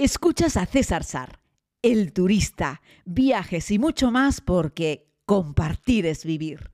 Escuchas 0.00 0.56
a 0.56 0.64
César 0.64 1.02
Sar, 1.02 1.40
el 1.82 2.12
turista, 2.12 2.82
viajes 3.04 3.68
y 3.72 3.80
mucho 3.80 4.12
más 4.12 4.40
porque 4.40 5.10
compartir 5.26 6.06
es 6.06 6.24
vivir. 6.24 6.70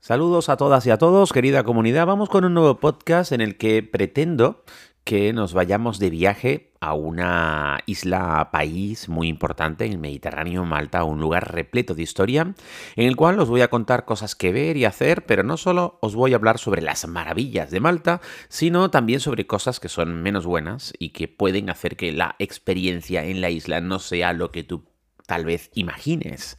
Saludos 0.00 0.48
a 0.48 0.56
todas 0.56 0.84
y 0.84 0.90
a 0.90 0.98
todos, 0.98 1.32
querida 1.32 1.62
comunidad. 1.62 2.06
Vamos 2.06 2.28
con 2.28 2.44
un 2.44 2.54
nuevo 2.54 2.80
podcast 2.80 3.30
en 3.30 3.40
el 3.40 3.56
que 3.56 3.84
pretendo 3.84 4.64
que 5.08 5.32
nos 5.32 5.54
vayamos 5.54 5.98
de 5.98 6.10
viaje 6.10 6.74
a 6.80 6.92
una 6.92 7.78
isla 7.86 8.50
país 8.52 9.08
muy 9.08 9.28
importante 9.28 9.86
en 9.86 9.92
el 9.92 9.98
Mediterráneo, 9.98 10.66
Malta, 10.66 11.02
un 11.04 11.18
lugar 11.18 11.54
repleto 11.54 11.94
de 11.94 12.02
historia, 12.02 12.52
en 12.94 13.08
el 13.08 13.16
cual 13.16 13.40
os 13.40 13.48
voy 13.48 13.62
a 13.62 13.68
contar 13.68 14.04
cosas 14.04 14.34
que 14.34 14.52
ver 14.52 14.76
y 14.76 14.84
hacer, 14.84 15.24
pero 15.24 15.44
no 15.44 15.56
solo 15.56 15.98
os 16.02 16.14
voy 16.14 16.34
a 16.34 16.36
hablar 16.36 16.58
sobre 16.58 16.82
las 16.82 17.08
maravillas 17.08 17.70
de 17.70 17.80
Malta, 17.80 18.20
sino 18.50 18.90
también 18.90 19.20
sobre 19.20 19.46
cosas 19.46 19.80
que 19.80 19.88
son 19.88 20.22
menos 20.22 20.44
buenas 20.44 20.92
y 20.98 21.08
que 21.08 21.26
pueden 21.26 21.70
hacer 21.70 21.96
que 21.96 22.12
la 22.12 22.36
experiencia 22.38 23.24
en 23.24 23.40
la 23.40 23.48
isla 23.48 23.80
no 23.80 24.00
sea 24.00 24.34
lo 24.34 24.52
que 24.52 24.62
tú 24.62 24.84
tal 25.28 25.44
vez 25.44 25.70
imagines. 25.74 26.56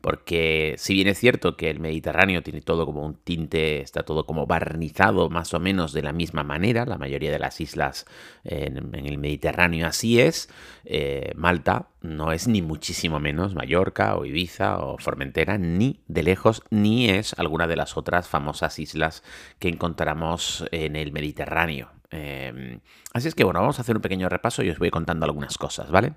Porque 0.00 0.76
si 0.78 0.94
bien 0.94 1.08
es 1.08 1.18
cierto 1.18 1.56
que 1.56 1.70
el 1.70 1.80
Mediterráneo 1.80 2.42
tiene 2.44 2.60
todo 2.60 2.86
como 2.86 3.04
un 3.04 3.16
tinte, 3.16 3.80
está 3.80 4.04
todo 4.04 4.26
como 4.26 4.46
barnizado 4.46 5.28
más 5.28 5.52
o 5.54 5.60
menos 5.60 5.92
de 5.92 6.02
la 6.02 6.12
misma 6.12 6.44
manera, 6.44 6.86
la 6.86 6.98
mayoría 6.98 7.32
de 7.32 7.40
las 7.40 7.60
islas 7.60 8.06
en, 8.44 8.94
el 8.94 9.18
Mediterráneo 9.18 9.88
así 9.88 10.20
es, 10.20 10.48
eh, 10.84 11.32
Malta 11.34 11.88
no 12.00 12.30
es 12.30 12.46
ni 12.46 12.62
muchísimo 12.62 13.18
menos 13.18 13.56
Mallorca 13.56 14.16
o 14.16 14.24
Ibiza 14.24 14.78
o 14.78 14.98
Formentera, 14.98 15.58
ni 15.58 16.00
de 16.06 16.22
lejos, 16.22 16.62
ni 16.70 17.10
es 17.10 17.34
alguna 17.38 17.66
de 17.66 17.76
las 17.76 17.96
otras 17.96 18.28
famosas 18.28 18.78
islas 18.78 19.24
que 19.58 19.68
encontramos 19.68 20.64
en 20.70 20.94
el 20.94 21.10
Mediterráneo. 21.10 21.90
Em, 22.12 22.80
así 23.14 23.28
es 23.28 23.34
que 23.34 23.42
bueno, 23.42 23.60
vamos 23.60 23.78
a 23.78 23.82
hacer 23.82 23.96
un 23.96 24.02
pequeño 24.02 24.28
repaso 24.28 24.62
y 24.62 24.70
os 24.70 24.78
voy 24.78 24.90
contando 24.90 25.24
algunas 25.24 25.56
cosas, 25.56 25.90
¿vale? 25.90 26.12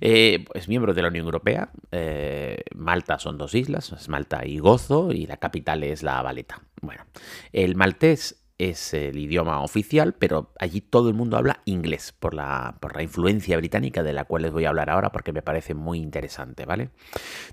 Eh, 0.00 0.44
es 0.54 0.68
miembro 0.68 0.94
de 0.94 1.02
la 1.02 1.08
Unión 1.08 1.26
Europea. 1.26 1.70
Eh, 1.90 2.62
Malta 2.74 3.18
son 3.18 3.36
dos 3.36 3.54
islas, 3.54 3.92
es 3.92 4.08
Malta 4.08 4.46
y 4.46 4.58
Gozo, 4.58 5.12
y 5.12 5.26
la 5.26 5.38
capital 5.38 5.82
es 5.82 6.02
La 6.02 6.22
Valeta. 6.22 6.62
Bueno, 6.80 7.04
el 7.52 7.76
maltés 7.76 8.41
es 8.70 8.94
el 8.94 9.18
idioma 9.18 9.62
oficial, 9.62 10.14
pero 10.18 10.52
allí 10.58 10.80
todo 10.80 11.08
el 11.08 11.14
mundo 11.14 11.36
habla 11.36 11.60
inglés 11.64 12.14
por 12.18 12.34
la, 12.34 12.76
por 12.80 12.96
la 12.96 13.02
influencia 13.02 13.56
británica 13.56 14.02
de 14.02 14.12
la 14.12 14.24
cual 14.24 14.42
les 14.42 14.52
voy 14.52 14.64
a 14.64 14.68
hablar 14.68 14.90
ahora 14.90 15.10
porque 15.10 15.32
me 15.32 15.42
parece 15.42 15.74
muy 15.74 15.98
interesante, 15.98 16.64
¿vale? 16.64 16.90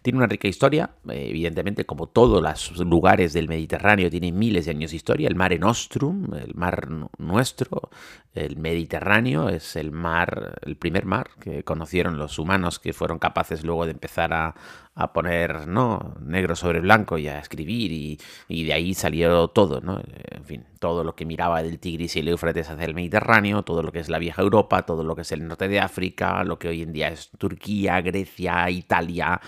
Tiene 0.01 0.17
una 0.17 0.27
rica 0.27 0.47
historia, 0.47 0.91
evidentemente 1.07 1.85
como 1.85 2.07
todos 2.07 2.41
los 2.41 2.79
lugares 2.79 3.33
del 3.33 3.47
Mediterráneo 3.47 4.09
tienen 4.09 4.37
miles 4.37 4.65
de 4.65 4.71
años 4.71 4.91
de 4.91 4.97
historia, 4.97 5.27
el 5.27 5.35
Mare 5.35 5.57
Nostrum, 5.57 6.33
el 6.35 6.53
mar 6.55 6.87
nuestro, 7.17 7.89
el 8.33 8.57
Mediterráneo 8.57 9.49
es 9.49 9.75
el 9.75 9.91
mar, 9.91 10.59
el 10.61 10.77
primer 10.77 11.05
mar 11.05 11.31
que 11.39 11.63
conocieron 11.63 12.17
los 12.17 12.37
humanos 12.37 12.79
que 12.79 12.93
fueron 12.93 13.19
capaces 13.19 13.63
luego 13.63 13.85
de 13.85 13.91
empezar 13.91 14.33
a, 14.33 14.55
a 14.99 15.13
poner 15.13 15.65
¿no? 15.65 16.15
negro 16.21 16.57
sobre 16.57 16.81
blanco 16.81 17.17
y 17.17 17.29
a 17.29 17.39
escribir 17.39 18.19
y, 18.49 18.63
de 18.63 18.73
ahí 18.73 18.93
salió 18.93 19.47
todo, 19.47 19.79
¿no? 19.79 20.01
En 20.29 20.43
fin, 20.43 20.65
todo 20.79 21.05
lo 21.05 21.15
que 21.15 21.25
miraba 21.25 21.63
del 21.63 21.79
Tigris 21.79 22.17
y 22.17 22.19
el 22.19 22.27
Éufrates 22.27 22.69
hacia 22.69 22.83
el 22.83 22.93
Mediterráneo, 22.93 23.63
todo 23.63 23.81
lo 23.81 23.93
que 23.93 23.99
es 23.99 24.09
la 24.09 24.19
vieja 24.19 24.41
Europa, 24.41 24.85
todo 24.85 25.05
lo 25.05 25.15
que 25.15 25.21
es 25.21 25.31
el 25.31 25.47
norte 25.47 25.69
de 25.69 25.79
África, 25.79 26.43
lo 26.43 26.59
que 26.59 26.67
hoy 26.67 26.81
en 26.81 26.91
día 26.91 27.07
es 27.07 27.29
Turquía, 27.37 28.01
Grecia, 28.01 28.69
Italia. 28.69 29.39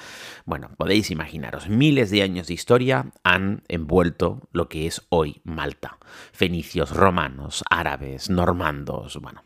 Bueno, 0.45 0.69
podéis 0.77 1.11
imaginaros, 1.11 1.67
miles 1.67 2.11
de 2.11 2.21
años 2.21 2.47
de 2.47 2.53
historia 2.53 3.11
han 3.23 3.63
envuelto 3.67 4.47
lo 4.53 4.69
que 4.69 4.87
es 4.87 5.05
hoy 5.09 5.41
Malta. 5.43 5.97
Fenicios, 6.31 6.95
romanos, 6.95 7.65
árabes, 7.69 8.29
normandos, 8.29 9.17
bueno. 9.21 9.43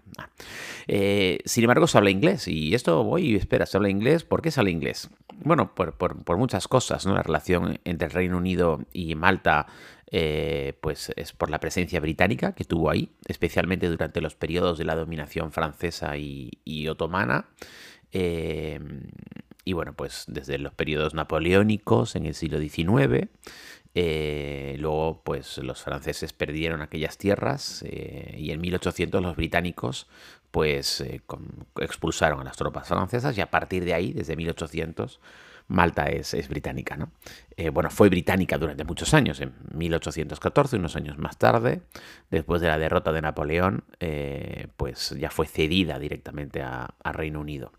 Eh, 0.88 1.39
sin 1.45 1.64
embargo, 1.64 1.88
se 1.88 1.98
habla 1.98 2.09
inglés 2.09 2.48
y 2.48 2.73
esto 2.76 3.03
voy 3.03 3.31
y 3.31 3.36
espera, 3.36 3.66
se 3.66 3.78
habla 3.78 3.89
inglés. 3.89 4.23
¿Por 4.23 4.42
qué 4.42 4.52
se 4.52 4.60
habla 4.60 4.71
inglés? 4.71 5.10
Bueno, 5.44 5.73
por, 5.95 6.38
muchas 6.38 6.67
cosas, 6.67 7.06
¿no? 7.06 7.14
La 7.14 7.23
relación 7.23 7.80
entre 7.83 8.08
el 8.08 8.14
Reino 8.14 8.38
Unido 8.38 8.82
y 8.94 9.16
Malta, 9.16 9.67
eh, 10.11 10.73
pues 10.82 11.11
es 11.16 11.33
por 11.33 11.50
la 11.50 11.60
presencia 11.60 12.00
británica 12.00 12.54
que 12.54 12.64
tuvo 12.64 12.89
ahí, 12.89 13.11
especialmente 13.28 13.88
durante 13.89 14.22
los 14.22 14.36
periodos 14.36 14.78
de 14.78 14.86
la 14.86 14.95
dominación 14.95 15.52
francesa 15.52 16.17
y, 16.17 16.88
otomana. 16.88 17.48
Eh, 18.11 18.80
y 19.64 19.73
bueno, 19.73 19.94
pues 19.94 20.26
desde 20.28 20.58
los 20.60 20.73
periodos 20.73 21.14
napoleónicos 21.14 22.16
en 22.16 22.26
el 22.26 22.36
siglo 22.36 22.60
XIX. 22.60 23.30
Eh, 23.98 24.76
luego, 24.77 25.22
pues 25.23 25.58
los 25.60 25.82
franceses 25.82 26.33
perdieron 26.33 26.82
aquellas 26.82 27.17
tierras 27.17 27.83
y 27.83 28.52
en 28.52 28.60
1800 28.62 29.22
los 29.22 29.36
británicos 29.38 30.08
pues 30.52 31.04
expulsaron 31.82 32.39
a 32.39 32.44
las 32.45 32.56
tropas 32.56 32.88
francesas 32.88 33.38
y 33.38 33.42
a 33.42 33.52
partir 33.52 33.83
de 33.83 33.94
ahí, 33.94 34.14
desde 34.14 34.38
1800, 34.38 35.20
Malta 35.67 36.05
es, 36.05 36.48
británica, 36.48 36.95
¿no? 36.95 37.11
Eh, 37.58 37.70
bueno, 37.70 37.89
fue 37.89 38.09
británica 38.09 38.58
durante 38.58 38.83
muchos 38.83 39.14
años, 39.15 39.39
en 39.42 39.53
1814, 39.73 40.77
unos 40.77 40.95
años 40.95 41.17
más 41.17 41.37
tarde, 41.37 41.81
después 42.30 42.61
de 42.61 42.67
la 42.67 42.77
derrota 42.77 43.11
de 43.11 43.21
Napoleón, 43.21 43.83
eh, 43.99 44.67
pues 44.77 45.15
ya 45.20 45.31
fue 45.31 45.48
cedida 45.48 45.98
directamente 45.98 46.61
a, 46.61 46.93
Reino 47.03 47.39
Unido. 47.39 47.71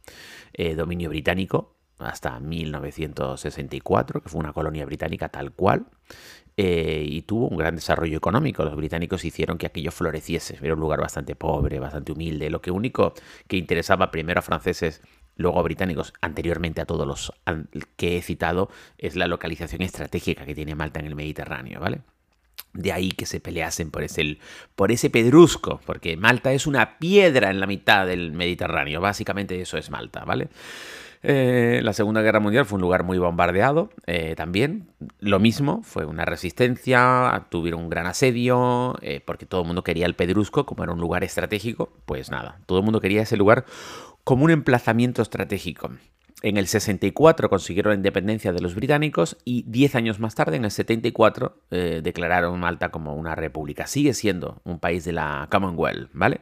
Eh, 0.52 0.74
dominio 0.74 1.10
británico 1.10 1.76
hasta 1.98 2.40
1964, 2.40 4.22
que 4.22 4.28
fue 4.28 4.40
una 4.40 4.52
colonia 4.52 4.84
británica 4.84 5.28
tal 5.28 5.52
cual, 5.52 5.86
y 6.58 7.20
tuvo 7.22 7.48
un 7.48 7.58
gran 7.58 7.74
desarrollo 7.74 8.16
económico. 8.16 8.64
Los 8.64 8.76
británicos 8.76 9.26
hicieron 9.26 9.58
que 9.58 9.66
aquello 9.66 9.92
floreciese. 9.92 10.58
Era 10.62 10.72
un 10.72 10.80
lugar 10.80 11.00
bastante 11.00 11.36
pobre, 11.36 11.78
bastante 11.78 12.12
humilde. 12.12 12.48
Lo 12.48 12.62
que 12.62 12.70
único 12.70 13.12
que 13.46 13.58
interesaba 13.58 14.10
primero 14.10 14.38
a 14.38 14.42
franceses 14.42 15.02
luego 15.36 15.62
británicos, 15.62 16.12
anteriormente 16.20 16.80
a 16.80 16.86
todos 16.86 17.06
los 17.06 17.32
que 17.96 18.16
he 18.16 18.22
citado, 18.22 18.70
es 18.98 19.16
la 19.16 19.26
localización 19.26 19.82
estratégica 19.82 20.44
que 20.44 20.54
tiene 20.54 20.74
Malta 20.74 21.00
en 21.00 21.06
el 21.06 21.14
Mediterráneo, 21.14 21.80
¿vale? 21.80 22.00
De 22.72 22.92
ahí 22.92 23.10
que 23.10 23.26
se 23.26 23.40
peleasen 23.40 23.90
por 23.90 24.02
ese, 24.02 24.38
por 24.74 24.92
ese 24.92 25.10
pedrusco, 25.10 25.80
porque 25.86 26.16
Malta 26.16 26.52
es 26.52 26.66
una 26.66 26.98
piedra 26.98 27.50
en 27.50 27.60
la 27.60 27.66
mitad 27.66 28.06
del 28.06 28.32
Mediterráneo, 28.32 29.00
básicamente 29.00 29.60
eso 29.60 29.78
es 29.78 29.90
Malta, 29.90 30.24
¿vale? 30.24 30.48
Eh, 31.28 31.80
la 31.82 31.92
Segunda 31.92 32.22
Guerra 32.22 32.38
Mundial 32.38 32.66
fue 32.66 32.76
un 32.76 32.82
lugar 32.82 33.02
muy 33.02 33.18
bombardeado 33.18 33.90
eh, 34.06 34.34
también. 34.36 34.88
Lo 35.18 35.40
mismo, 35.40 35.82
fue 35.82 36.04
una 36.04 36.24
resistencia, 36.24 37.46
tuvieron 37.50 37.80
un 37.80 37.90
gran 37.90 38.06
asedio, 38.06 38.94
eh, 39.02 39.20
porque 39.24 39.44
todo 39.44 39.62
el 39.62 39.66
mundo 39.66 39.82
quería 39.82 40.06
el 40.06 40.14
Pedrusco, 40.14 40.66
como 40.66 40.84
era 40.84 40.92
un 40.92 41.00
lugar 41.00 41.24
estratégico, 41.24 41.90
pues 42.04 42.30
nada, 42.30 42.60
todo 42.66 42.78
el 42.78 42.84
mundo 42.84 43.00
quería 43.00 43.22
ese 43.22 43.36
lugar 43.36 43.64
como 44.26 44.44
un 44.44 44.50
emplazamiento 44.50 45.22
estratégico. 45.22 45.88
En 46.42 46.56
el 46.56 46.66
64 46.66 47.48
consiguieron 47.48 47.92
la 47.92 47.96
independencia 47.96 48.52
de 48.52 48.60
los 48.60 48.74
británicos 48.74 49.36
y 49.44 49.62
10 49.68 49.94
años 49.94 50.18
más 50.18 50.34
tarde, 50.34 50.56
en 50.56 50.64
el 50.64 50.72
74, 50.72 51.62
eh, 51.70 52.00
declararon 52.02 52.58
Malta 52.58 52.88
como 52.88 53.14
una 53.14 53.36
república. 53.36 53.86
Sigue 53.86 54.14
siendo 54.14 54.60
un 54.64 54.80
país 54.80 55.04
de 55.04 55.12
la 55.12 55.46
Commonwealth, 55.48 56.10
¿vale? 56.12 56.40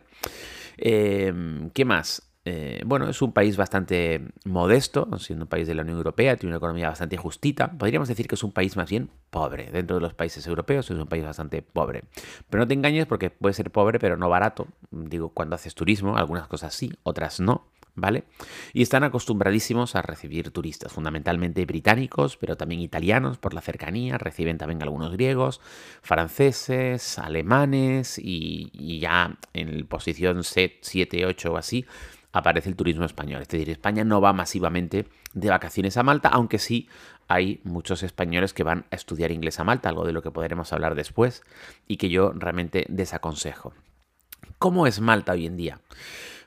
Em, 0.79 1.69
¿Qué 1.75 1.85
más? 1.85 2.34
Eh, 2.47 2.83
bueno, 2.85 3.09
es 3.09 3.23
un 3.23 3.33
país 3.33 3.57
bastante 3.57 4.21
modesto, 4.45 5.09
siendo 5.19 5.47
un 5.47 5.49
país 5.49 5.67
de 5.67 5.75
la 5.75 5.83
Unión 5.83 5.97
Europea, 5.97 6.37
tiene 6.37 6.51
una 6.51 6.59
economía 6.59 6.89
bastante 6.89 7.17
justita. 7.17 7.73
Podríamos 7.73 8.09
decir 8.09 8.29
que 8.29 8.35
es 8.35 8.43
un 8.43 8.53
país 8.53 8.77
más 8.77 8.91
bien 8.91 9.11
pobre. 9.31 9.71
Dentro 9.71 9.97
de 9.97 10.03
los 10.03 10.15
países 10.15 10.47
europeos 10.47 10.91
es 10.91 10.99
un 10.99 11.07
país 11.07 11.25
bastante 11.25 11.63
pobre. 11.63 12.05
Pero 12.51 12.63
no 12.63 12.69
te 12.69 12.75
engañes 12.75 13.07
porque 13.07 13.31
puede 13.31 13.55
ser 13.55 13.71
pobre 13.71 13.99
pero 13.99 14.17
no 14.17 14.29
barato. 14.29 14.69
Digo, 14.91 15.31
cuando 15.31 15.57
haces 15.57 15.75
turismo, 15.75 16.17
algunas 16.17 16.47
cosas 16.47 16.75
sí, 16.75 16.93
otras 17.03 17.41
no. 17.41 17.67
¿vale? 17.97 18.25
Y 18.73 18.83
están 18.83 19.05
acostumbradísimos 19.05 19.95
a 19.95 20.03
recibir 20.03 20.51
turistas, 20.51 20.93
fundamentalmente 20.93 21.65
británicos, 21.65 22.37
pero 22.37 22.57
también 22.57 22.81
italianos 22.81 23.39
por 23.39 23.55
la 23.55 23.61
cercanía, 23.61 24.19
reciben 24.19 24.59
también 24.59 24.83
algunos 24.83 25.13
griegos, 25.13 25.61
franceses, 26.03 27.19
alemanes 27.19 28.19
y, 28.19 28.99
ya 28.99 29.39
en 29.53 29.87
posición 29.87 30.43
7, 30.43 31.27
8 31.27 31.53
o 31.53 31.57
así 31.57 31.87
aparece 32.35 32.69
el 32.69 32.77
turismo 32.77 33.05
español. 33.05 33.43
Es 33.43 33.49
decir, 33.49 33.71
España 33.71 34.05
no 34.05 34.21
va 34.21 34.33
masivamente 34.33 35.07
de 35.33 35.51
vacaciones 35.51 35.97
a 35.97 36.03
Malta, 36.03 36.29
aunque 36.29 36.59
sí 36.59 36.89
hay 37.29 37.61
muchos 37.65 38.03
españoles 38.03 38.53
que 38.53 38.65
van 38.65 38.85
a 38.91 38.97
estudiar 38.97 39.31
inglés 39.31 39.61
a 39.61 39.65
Malta, 39.65 39.89
algo 39.89 40.05
de 40.05 40.13
lo 40.13 40.23
que 40.23 40.31
podremos 40.31 40.73
hablar 40.73 40.95
después 40.95 41.43
y 41.89 41.97
que 41.97 42.11
yo 42.11 42.33
realmente 42.35 42.85
desaconsejo. 42.89 43.73
¿Cómo 44.59 44.87
es 44.87 45.01
Malta 45.01 45.33
hoy 45.33 45.47
en 45.47 45.57
día? 45.57 45.81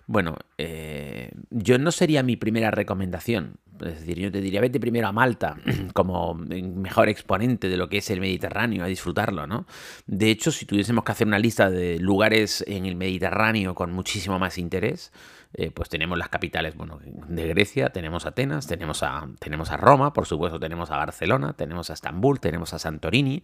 Bueno, 0.07 0.37
eh, 0.57 1.31
yo 1.49 1.77
no 1.77 1.91
sería 1.91 2.23
mi 2.23 2.37
primera 2.37 2.71
recomendación. 2.71 3.57
Es 3.81 3.99
decir, 3.99 4.17
yo 4.17 4.31
te 4.31 4.41
diría, 4.41 4.61
vete 4.61 4.79
primero 4.79 5.07
a 5.07 5.11
Malta 5.11 5.57
como 5.93 6.33
mejor 6.33 7.09
exponente 7.09 7.67
de 7.69 7.77
lo 7.77 7.89
que 7.89 7.97
es 7.97 8.09
el 8.09 8.21
Mediterráneo, 8.21 8.83
a 8.83 8.87
disfrutarlo, 8.87 9.47
¿no? 9.47 9.67
De 10.05 10.31
hecho, 10.31 10.51
si 10.51 10.65
tuviésemos 10.65 11.03
que 11.03 11.11
hacer 11.11 11.27
una 11.27 11.39
lista 11.39 11.69
de 11.69 11.99
lugares 11.99 12.63
en 12.67 12.85
el 12.85 12.95
Mediterráneo 12.95 13.75
con 13.75 13.91
muchísimo 13.91 14.39
más 14.39 14.57
interés, 14.57 15.11
eh, 15.59 15.71
pues 15.71 15.89
tenemos 15.89 16.19
las 16.19 16.29
capitales 16.29 16.75
bueno, 16.75 16.99
de 17.01 17.47
Grecia, 17.47 17.89
tenemos 17.89 18.27
Atenas, 18.27 18.67
tenemos 18.67 19.01
a, 19.01 19.27
tenemos 19.39 19.71
a 19.71 19.77
Roma, 19.77 20.13
por 20.13 20.27
supuesto 20.27 20.59
tenemos 20.59 20.91
a 20.91 20.97
Barcelona, 20.97 21.53
tenemos 21.53 21.89
a 21.89 21.93
Estambul, 21.93 22.39
tenemos 22.39 22.75
a 22.75 22.79
Santorini, 22.79 23.41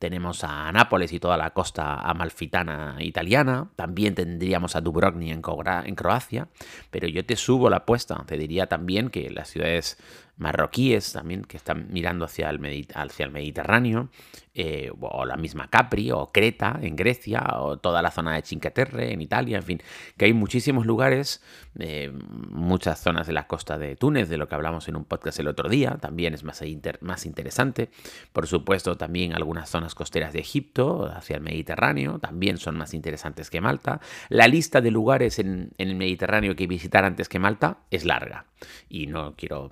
tenemos 0.00 0.42
a 0.42 0.72
Nápoles 0.72 1.12
y 1.12 1.20
toda 1.20 1.36
la 1.36 1.50
costa 1.50 2.00
amalfitana 2.00 2.96
italiana, 2.98 3.68
también 3.76 4.16
tendríamos 4.16 4.74
a 4.74 4.80
Dubrovnik 4.80 5.30
en, 5.30 5.42
en 5.84 5.94
Croacia, 5.94 6.48
pero 6.90 7.06
yo 7.06 7.24
te 7.24 7.36
subo 7.36 7.70
la 7.70 7.76
apuesta, 7.76 8.24
te 8.26 8.36
diría 8.38 8.66
también 8.66 9.08
que 9.08 9.30
las 9.30 9.48
ciudades 9.48 9.98
marroquíes 10.36 11.12
también 11.12 11.42
que 11.42 11.56
están 11.56 11.88
mirando 11.90 12.24
hacia 12.24 12.50
el, 12.50 12.58
Mediterráneo, 12.58 14.08
eh, 14.54 14.90
o 15.00 15.24
la 15.24 15.36
misma 15.36 15.68
Capri, 15.68 16.10
o 16.10 16.30
Creta 16.32 16.78
en 16.82 16.96
Grecia, 16.96 17.42
o 17.58 17.78
toda 17.78 18.02
la 18.02 18.10
zona 18.10 18.34
de 18.34 18.42
Cinque 18.42 18.70
Terre 18.70 19.12
en 19.12 19.22
Italia, 19.22 19.58
en 19.58 19.62
fin, 19.62 19.82
que 20.16 20.26
hay 20.26 20.32
muchísimos 20.32 20.84
lugares, 20.84 21.42
eh, 21.78 22.12
muchas 22.50 23.00
zonas 23.00 23.26
de 23.26 23.32
la 23.32 23.46
costa 23.46 23.78
de 23.78 23.96
Túnez, 23.96 24.28
de 24.28 24.36
lo 24.36 24.48
que 24.48 24.54
hablamos 24.54 24.88
en 24.88 24.96
un 24.96 25.04
podcast 25.04 25.38
el 25.38 25.48
otro 25.48 25.68
día, 25.68 25.98
también 26.00 26.34
es 26.34 26.44
más, 26.44 26.62
más 27.00 27.26
interesante. 27.26 27.90
Por 28.32 28.46
supuesto, 28.46 28.96
también 28.96 29.34
algunas 29.34 29.70
zonas 29.70 29.94
costeras 29.94 30.32
de 30.32 30.40
Egipto, 30.40 31.10
hacia 31.14 31.36
el 31.36 31.42
Mediterráneo, 31.42 32.18
también 32.18 32.58
son 32.58 32.76
más 32.76 32.94
interesantes 32.94 33.48
que 33.48 33.60
Malta. 33.60 34.00
La 34.28 34.48
lista 34.48 34.80
de 34.80 34.90
lugares 34.90 35.38
en, 35.38 35.70
en 35.78 35.88
el 35.88 35.94
Mediterráneo 35.94 36.56
que 36.56 36.66
visitar 36.66 37.04
antes 37.04 37.28
que 37.28 37.38
Malta 37.38 37.78
es 37.90 38.04
larga, 38.04 38.46
y 38.88 39.06
no 39.06 39.34
quiero 39.36 39.70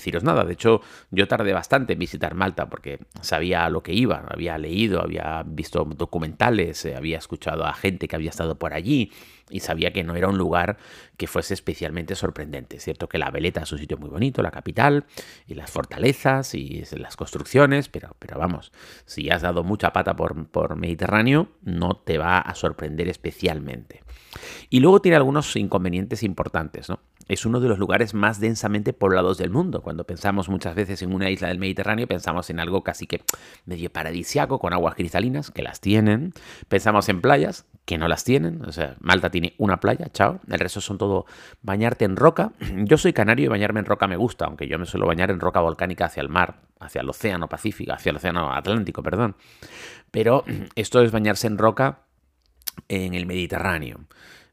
deciros 0.00 0.24
nada. 0.24 0.44
De 0.44 0.54
hecho, 0.54 0.80
yo 1.10 1.28
tardé 1.28 1.52
bastante 1.52 1.92
en 1.92 1.98
visitar 1.98 2.34
Malta 2.34 2.68
porque 2.68 2.98
sabía 3.20 3.66
a 3.66 3.70
lo 3.70 3.82
que 3.82 3.92
iba, 3.92 4.24
había 4.28 4.58
leído, 4.58 5.02
había 5.02 5.42
visto 5.46 5.84
documentales, 5.84 6.84
eh, 6.86 6.96
había 6.96 7.18
escuchado 7.18 7.64
a 7.66 7.74
gente 7.74 8.08
que 8.08 8.16
había 8.16 8.30
estado 8.30 8.58
por 8.58 8.72
allí 8.72 9.12
y 9.50 9.60
sabía 9.60 9.92
que 9.92 10.04
no 10.04 10.14
era 10.16 10.28
un 10.28 10.38
lugar 10.38 10.78
que 11.16 11.26
fuese 11.26 11.54
especialmente 11.54 12.14
sorprendente. 12.14 12.76
Es 12.76 12.84
cierto 12.84 13.08
que 13.08 13.18
la 13.18 13.30
Veleta 13.30 13.62
es 13.62 13.72
un 13.72 13.78
sitio 13.78 13.98
muy 13.98 14.08
bonito, 14.08 14.42
la 14.42 14.50
capital, 14.50 15.04
y 15.46 15.54
las 15.54 15.70
fortalezas 15.70 16.54
y 16.54 16.84
las 16.96 17.16
construcciones, 17.16 17.88
pero, 17.88 18.16
pero 18.18 18.38
vamos, 18.38 18.72
si 19.04 19.30
has 19.30 19.42
dado 19.42 19.64
mucha 19.64 19.92
pata 19.92 20.16
por, 20.16 20.46
por 20.48 20.76
Mediterráneo, 20.76 21.48
no 21.62 21.96
te 21.96 22.18
va 22.18 22.38
a 22.38 22.54
sorprender 22.54 23.08
especialmente. 23.08 24.02
Y 24.68 24.80
luego 24.80 25.00
tiene 25.00 25.16
algunos 25.16 25.54
inconvenientes 25.56 26.22
importantes, 26.22 26.88
¿no? 26.88 27.00
es 27.30 27.46
uno 27.46 27.60
de 27.60 27.68
los 27.68 27.78
lugares 27.78 28.12
más 28.12 28.40
densamente 28.40 28.92
poblados 28.92 29.38
del 29.38 29.50
mundo. 29.50 29.82
Cuando 29.82 30.02
pensamos 30.02 30.48
muchas 30.48 30.74
veces 30.74 31.00
en 31.02 31.14
una 31.14 31.30
isla 31.30 31.46
del 31.46 31.60
Mediterráneo, 31.60 32.08
pensamos 32.08 32.50
en 32.50 32.58
algo 32.58 32.82
casi 32.82 33.06
que 33.06 33.22
medio 33.66 33.88
paradisiaco, 33.88 34.58
con 34.58 34.72
aguas 34.72 34.96
cristalinas, 34.96 35.52
que 35.52 35.62
las 35.62 35.80
tienen. 35.80 36.32
Pensamos 36.68 37.08
en 37.08 37.20
playas, 37.20 37.66
que 37.84 37.98
no 37.98 38.08
las 38.08 38.24
tienen. 38.24 38.64
O 38.64 38.72
sea, 38.72 38.96
Malta 39.00 39.30
tiene 39.30 39.54
una 39.58 39.80
playa, 39.80 40.08
chao. 40.12 40.40
El 40.48 40.58
resto 40.58 40.80
son 40.80 40.98
todo 40.98 41.26
bañarte 41.62 42.04
en 42.04 42.16
roca. 42.16 42.52
Yo 42.84 42.96
soy 42.96 43.12
canario 43.12 43.46
y 43.46 43.48
bañarme 43.48 43.80
en 43.80 43.86
roca 43.86 44.06
me 44.06 44.16
gusta, 44.16 44.46
aunque 44.46 44.68
yo 44.68 44.78
me 44.78 44.86
suelo 44.86 45.06
bañar 45.06 45.30
en 45.30 45.40
roca 45.40 45.60
volcánica 45.60 46.06
hacia 46.06 46.20
el 46.20 46.28
mar, 46.28 46.62
hacia 46.78 47.00
el 47.00 47.08
océano 47.08 47.48
Pacífico, 47.48 47.92
hacia 47.92 48.10
el 48.10 48.16
océano 48.16 48.52
Atlántico, 48.52 49.02
perdón. 49.02 49.36
Pero 50.10 50.44
esto 50.74 51.02
es 51.02 51.10
bañarse 51.10 51.46
en 51.46 51.58
roca 51.58 52.02
en 52.88 53.14
el 53.14 53.26
Mediterráneo. 53.26 54.00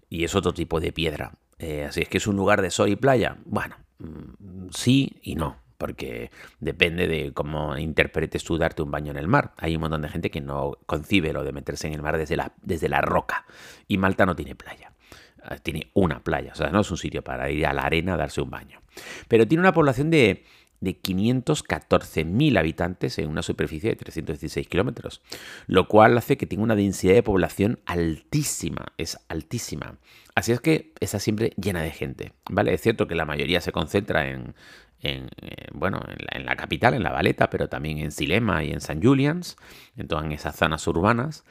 Y 0.10 0.24
es 0.24 0.36
otro 0.36 0.54
tipo 0.54 0.80
de 0.80 0.92
piedra. 0.92 1.34
Eh, 1.60 1.86
así 1.86 2.02
es 2.02 2.10
que 2.10 2.18
es 2.18 2.28
un 2.28 2.36
lugar 2.36 2.62
de 2.62 2.72
sol 2.72 2.90
y 2.90 2.96
playa. 2.96 3.38
Bueno, 3.46 3.76
mm, 4.00 4.70
sí 4.72 5.20
y 5.22 5.36
no, 5.36 5.58
porque 5.78 6.32
depende 6.60 7.08
de 7.08 7.34
cómo 7.34 7.78
interpretes 7.78 8.44
tú 8.44 8.58
darte 8.58 8.82
un 8.82 8.92
baño 8.92 9.12
en 9.12 9.18
el 9.18 9.28
mar. 9.28 9.54
Hay 9.58 9.76
un 9.76 9.82
montón 9.82 10.02
de 10.02 10.10
gente 10.10 10.32
que 10.32 10.42
no 10.42 10.78
concibe 10.86 11.34
lo 11.34 11.44
de 11.44 11.52
meterse 11.52 11.88
en 11.88 11.94
el 11.94 12.02
mar 12.02 12.18
desde 12.18 12.36
la, 12.36 12.54
desde 12.62 12.90
la 12.90 13.02
roca. 13.02 13.46
Y 13.88 13.98
Malta 13.98 14.26
no 14.26 14.36
tiene 14.36 14.56
playa. 14.56 14.92
Ah, 15.44 15.58
tiene 15.58 15.92
una 15.94 16.24
playa, 16.24 16.52
o 16.52 16.56
sea, 16.56 16.70
no 16.72 16.82
es 16.82 16.92
un 16.92 16.98
sitio 16.98 17.24
para 17.24 17.50
ir 17.50 17.66
a 17.66 17.74
la 17.74 17.84
arena 17.84 18.16
a 18.16 18.18
darse 18.18 18.42
un 18.42 18.50
baño. 18.50 18.82
Pero 19.28 19.48
tiene 19.48 19.62
una 19.62 19.74
población 19.74 20.10
de 20.10 20.44
de 20.80 21.02
514.000 21.02 22.58
habitantes 22.58 23.18
en 23.20 23.30
una 23.30 23.42
superficie 23.42 23.90
de 23.90 23.96
316 23.96 24.68
kilómetros, 24.68 25.22
lo 25.66 25.88
cual 25.88 26.18
hace 26.18 26.38
que 26.38 26.46
tenga 26.46 26.64
una 26.64 26.76
densidad 26.76 27.14
de 27.14 27.24
población 27.24 27.80
altísima, 27.86 28.94
es 28.98 29.20
altísima. 29.28 29.98
Así 30.36 30.52
es 30.52 30.62
que 30.62 30.94
está 31.00 31.20
siempre 31.20 31.54
llena 31.58 31.82
de 31.82 31.92
gente, 31.92 32.34
¿vale? 32.50 32.74
Es 32.74 32.82
cierto 32.82 33.08
que 33.08 33.16
la 33.16 33.26
mayoría 33.26 33.60
se 33.60 33.72
concentra 33.72 34.30
en, 34.30 34.54
en, 35.02 35.30
eh, 35.42 35.68
bueno, 35.74 36.02
en 36.32 36.46
la, 36.46 36.56
capital, 36.56 36.94
en 36.94 37.04
La 37.04 37.12
Valeta, 37.12 37.50
pero 37.50 37.70
también 37.70 38.00
en 38.00 38.12
Silema 38.12 38.64
y 38.64 38.72
en 38.72 38.82
San 38.82 39.02
Julians, 39.02 39.58
en 39.96 40.08
todas 40.08 40.32
esas 40.32 40.56
zonas 40.56 40.86
urbanas. 40.88 41.44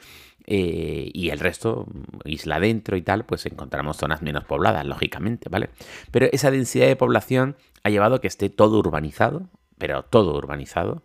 Eh, 0.49 1.11
y 1.13 1.29
el 1.29 1.39
resto, 1.39 1.87
isla 2.23 2.61
dentro 2.61 2.95
y 2.95 3.01
tal, 3.01 3.25
pues 3.25 3.45
encontramos 3.45 3.97
zonas 3.97 4.21
menos 4.21 4.45
pobladas, 4.45 4.85
lógicamente, 4.85 5.49
¿vale? 5.49 5.69
Pero 6.09 6.27
esa 6.31 6.51
densidad 6.51 6.87
de 6.87 6.95
población 6.95 7.57
ha 7.83 7.89
llevado 7.89 8.15
a 8.15 8.21
que 8.21 8.27
esté 8.27 8.49
todo 8.49 8.79
urbanizado, 8.79 9.49
pero 9.77 10.03
todo 10.03 10.35
urbanizado, 10.35 11.03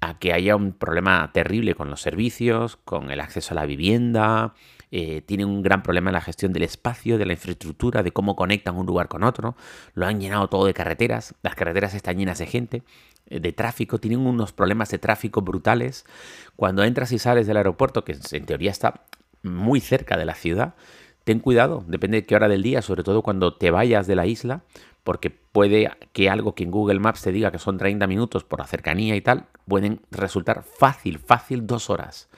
a 0.00 0.18
que 0.18 0.32
haya 0.32 0.56
un 0.56 0.72
problema 0.72 1.30
terrible 1.32 1.74
con 1.74 1.90
los 1.90 2.00
servicios, 2.00 2.76
con 2.76 3.10
el 3.10 3.20
acceso 3.20 3.52
a 3.52 3.56
la 3.56 3.66
vivienda, 3.66 4.54
eh, 4.90 5.20
tienen 5.22 5.48
un 5.48 5.62
gran 5.62 5.82
problema 5.82 6.10
en 6.10 6.14
la 6.14 6.20
gestión 6.20 6.52
del 6.52 6.62
espacio, 6.62 7.18
de 7.18 7.26
la 7.26 7.34
infraestructura, 7.34 8.02
de 8.02 8.12
cómo 8.12 8.36
conectan 8.36 8.76
un 8.76 8.86
lugar 8.86 9.08
con 9.08 9.22
otro. 9.22 9.56
Lo 9.94 10.06
han 10.06 10.20
llenado 10.20 10.48
todo 10.48 10.66
de 10.66 10.74
carreteras, 10.74 11.34
las 11.42 11.54
carreteras 11.54 11.94
están 11.94 12.16
llenas 12.16 12.38
de 12.38 12.46
gente, 12.46 12.82
de 13.30 13.52
tráfico, 13.52 13.98
tienen 13.98 14.20
unos 14.20 14.52
problemas 14.52 14.90
de 14.90 14.98
tráfico 14.98 15.42
brutales. 15.42 16.04
Cuando 16.56 16.84
entras 16.84 17.12
y 17.12 17.18
sales 17.18 17.46
del 17.46 17.56
aeropuerto, 17.56 18.04
que 18.04 18.16
en 18.32 18.46
teoría 18.46 18.70
está 18.70 19.02
muy 19.42 19.80
cerca 19.80 20.16
de 20.16 20.24
la 20.24 20.34
ciudad, 20.34 20.74
ten 21.24 21.40
cuidado, 21.40 21.84
depende 21.86 22.20
de 22.20 22.26
qué 22.26 22.34
hora 22.34 22.48
del 22.48 22.62
día, 22.62 22.82
sobre 22.82 23.02
todo 23.02 23.22
cuando 23.22 23.54
te 23.54 23.70
vayas 23.70 24.06
de 24.06 24.16
la 24.16 24.26
isla, 24.26 24.62
porque 25.04 25.30
puede 25.30 25.90
que 26.12 26.30
algo 26.30 26.54
que 26.54 26.64
en 26.64 26.70
Google 26.70 27.00
Maps 27.00 27.22
te 27.22 27.32
diga 27.32 27.50
que 27.50 27.58
son 27.58 27.78
30 27.78 28.06
minutos 28.06 28.44
por 28.44 28.58
la 28.58 28.66
cercanía 28.66 29.14
y 29.16 29.20
tal, 29.20 29.46
pueden 29.66 30.00
resultar 30.10 30.62
fácil, 30.62 31.18
fácil 31.18 31.66
dos 31.66 31.90
horas. 31.90 32.28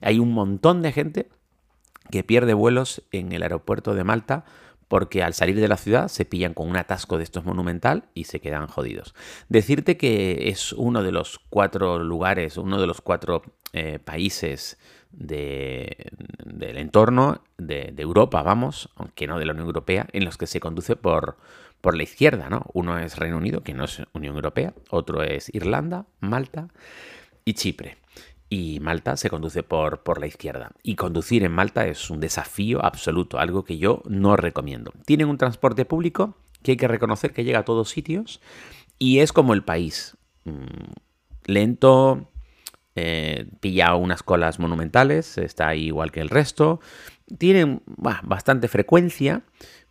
Hay 0.00 0.18
un 0.18 0.32
montón 0.32 0.82
de 0.82 0.92
gente 0.92 1.28
que 2.10 2.22
pierde 2.22 2.54
vuelos 2.54 3.02
en 3.12 3.32
el 3.32 3.42
aeropuerto 3.42 3.94
de 3.94 4.04
Malta 4.04 4.44
porque 4.88 5.22
al 5.22 5.34
salir 5.34 5.60
de 5.60 5.68
la 5.68 5.76
ciudad 5.76 6.08
se 6.08 6.24
pillan 6.24 6.54
con 6.54 6.68
un 6.68 6.76
atasco 6.76 7.18
de 7.18 7.24
estos 7.24 7.44
monumental 7.44 8.04
y 8.14 8.24
se 8.24 8.40
quedan 8.40 8.66
jodidos. 8.66 9.14
Decirte 9.48 9.96
que 9.96 10.48
es 10.48 10.72
uno 10.72 11.02
de 11.02 11.12
los 11.12 11.40
cuatro 11.50 11.98
lugares, 11.98 12.56
uno 12.56 12.80
de 12.80 12.86
los 12.86 13.00
cuatro 13.00 13.42
eh, 13.72 13.98
países 13.98 14.78
del 15.10 16.76
entorno 16.76 17.42
de, 17.56 17.94
Europa, 17.98 18.42
vamos, 18.42 18.90
aunque 18.96 19.26
no 19.26 19.38
de 19.38 19.46
la 19.46 19.52
Unión 19.52 19.66
Europea, 19.66 20.06
en 20.12 20.24
los 20.24 20.36
que 20.36 20.46
se 20.46 20.60
conduce 20.60 20.96
por, 20.96 21.36
por 21.80 21.96
la 21.96 22.02
izquierda, 22.02 22.50
¿no? 22.50 22.66
Uno 22.72 22.98
es 22.98 23.16
Reino 23.16 23.36
Unido, 23.36 23.62
que 23.62 23.74
no 23.74 23.84
es 23.84 24.02
Unión 24.12 24.34
Europea, 24.34 24.74
otro 24.90 25.22
es 25.22 25.54
Irlanda, 25.54 26.06
Malta 26.20 26.68
y 27.44 27.54
Chipre 27.54 27.98
y 28.48 28.78
Malta 28.80 29.16
se 29.16 29.30
conduce 29.30 29.62
por, 29.62 30.02
por 30.02 30.20
la 30.20 30.26
izquierda. 30.26 30.72
Y 30.82 30.96
conducir 30.96 31.44
en 31.44 31.52
Malta 31.52 31.86
es 31.86 32.10
un 32.10 32.20
desafío 32.20 32.84
absoluto, 32.84 33.38
algo 33.38 33.64
que 33.64 33.78
yo 33.78 34.02
no 34.06 34.36
recomiendo. 34.36 34.92
Tienen 35.06 35.28
un 35.28 35.38
transporte 35.38 35.84
público 35.84 36.36
que 36.62 36.72
hay 36.72 36.76
que 36.76 36.88
reconocer 36.88 37.32
que 37.32 37.44
llega 37.44 37.60
a 37.60 37.64
todos 37.64 37.90
sitios 37.90 38.40
y 38.98 39.20
es 39.20 39.32
como 39.32 39.54
el 39.54 39.62
país. 39.62 40.16
Mm, 40.44 40.92
lento, 41.46 42.30
eh, 42.96 43.46
pilla 43.60 43.94
unas 43.96 44.22
colas 44.22 44.58
monumentales, 44.58 45.36
está 45.38 45.74
igual 45.74 46.12
que 46.12 46.20
el 46.20 46.30
resto. 46.30 46.80
Tienen 47.38 47.82
bastante 47.86 48.68
frecuencia, 48.68 49.44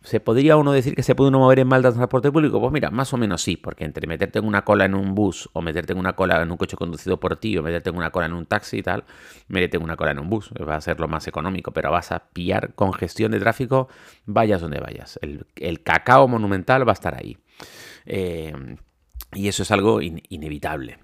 ¿Se 0.04 0.20
podría 0.20 0.58
uno 0.58 0.72
decir 0.72 0.94
que 0.94 1.02
se 1.02 1.14
puede 1.14 1.28
uno 1.28 1.38
mover 1.38 1.60
en 1.60 1.66
Malta 1.66 1.88
en 1.88 1.94
transporte 1.94 2.30
público? 2.30 2.60
Pues 2.60 2.70
mira, 2.74 2.90
más 2.90 3.14
o 3.14 3.16
menos 3.16 3.40
sí, 3.40 3.56
porque 3.56 3.84
entre 3.84 4.06
meterte 4.06 4.38
en 4.38 4.44
una 4.44 4.62
cola 4.62 4.84
en 4.84 4.94
un 4.94 5.14
bus 5.14 5.48
o 5.54 5.62
meterte 5.62 5.94
en 5.94 5.98
una 5.98 6.12
cola 6.12 6.42
en 6.42 6.50
un 6.50 6.58
coche 6.58 6.76
conducido 6.76 7.18
por 7.18 7.36
ti 7.36 7.56
o 7.56 7.62
meterte 7.62 7.88
en 7.88 7.96
una 7.96 8.10
cola 8.10 8.26
en 8.26 8.34
un 8.34 8.44
taxi 8.44 8.78
y 8.78 8.82
tal, 8.82 9.04
meterte 9.48 9.78
en 9.78 9.82
una 9.82 9.96
cola 9.96 10.10
en 10.10 10.18
un 10.18 10.28
bus. 10.28 10.50
Va 10.68 10.76
a 10.76 10.80
ser 10.82 11.00
lo 11.00 11.08
más 11.08 11.26
económico, 11.26 11.72
pero 11.72 11.90
vas 11.90 12.12
a 12.12 12.28
pillar 12.34 12.74
congestión 12.74 13.32
de 13.32 13.40
tráfico, 13.40 13.88
vayas 14.26 14.60
donde 14.60 14.78
vayas. 14.78 15.18
El, 15.22 15.46
cacao 15.82 16.28
monumental 16.28 16.86
va 16.86 16.92
a 16.92 17.00
estar 17.00 17.14
ahí. 17.14 17.38
Eh, 18.04 18.52
y 19.32 19.48
eso 19.48 19.62
es 19.62 19.70
algo 19.70 20.02
inevitable. 20.02 20.98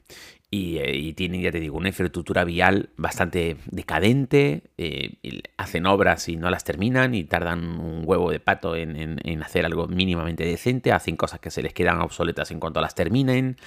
Eh, 0.53 0.97
y, 0.97 1.13
tienen, 1.13 1.43
ya 1.43 1.53
te 1.53 1.61
digo, 1.61 1.77
una 1.77 1.89
infraestructura 1.89 2.43
vial 2.43 2.91
bastante 2.97 3.57
decadente, 3.67 4.65
eh, 4.79 5.43
hacen 5.57 5.87
obras 5.87 6.29
y 6.29 6.37
no 6.37 6.51
las 6.51 6.65
terminan 6.65 7.15
y 7.15 7.23
tardan 7.23 7.79
un 7.79 8.03
huevo 8.05 8.33
de 8.33 8.41
pato 8.41 8.75
en, 8.75 9.21
hacer 9.45 9.65
algo 9.65 9.87
mínimamente 9.87 10.45
decente, 10.45 10.91
hacen 10.91 11.17
cosas 11.17 11.39
que 11.39 11.53
se 11.53 11.63
les 11.63 11.73
quedan 11.73 12.01
obsoletas 12.01 12.51
en 12.51 12.59
cuanto 12.59 12.81
las 12.81 12.97
terminen, 12.97 13.59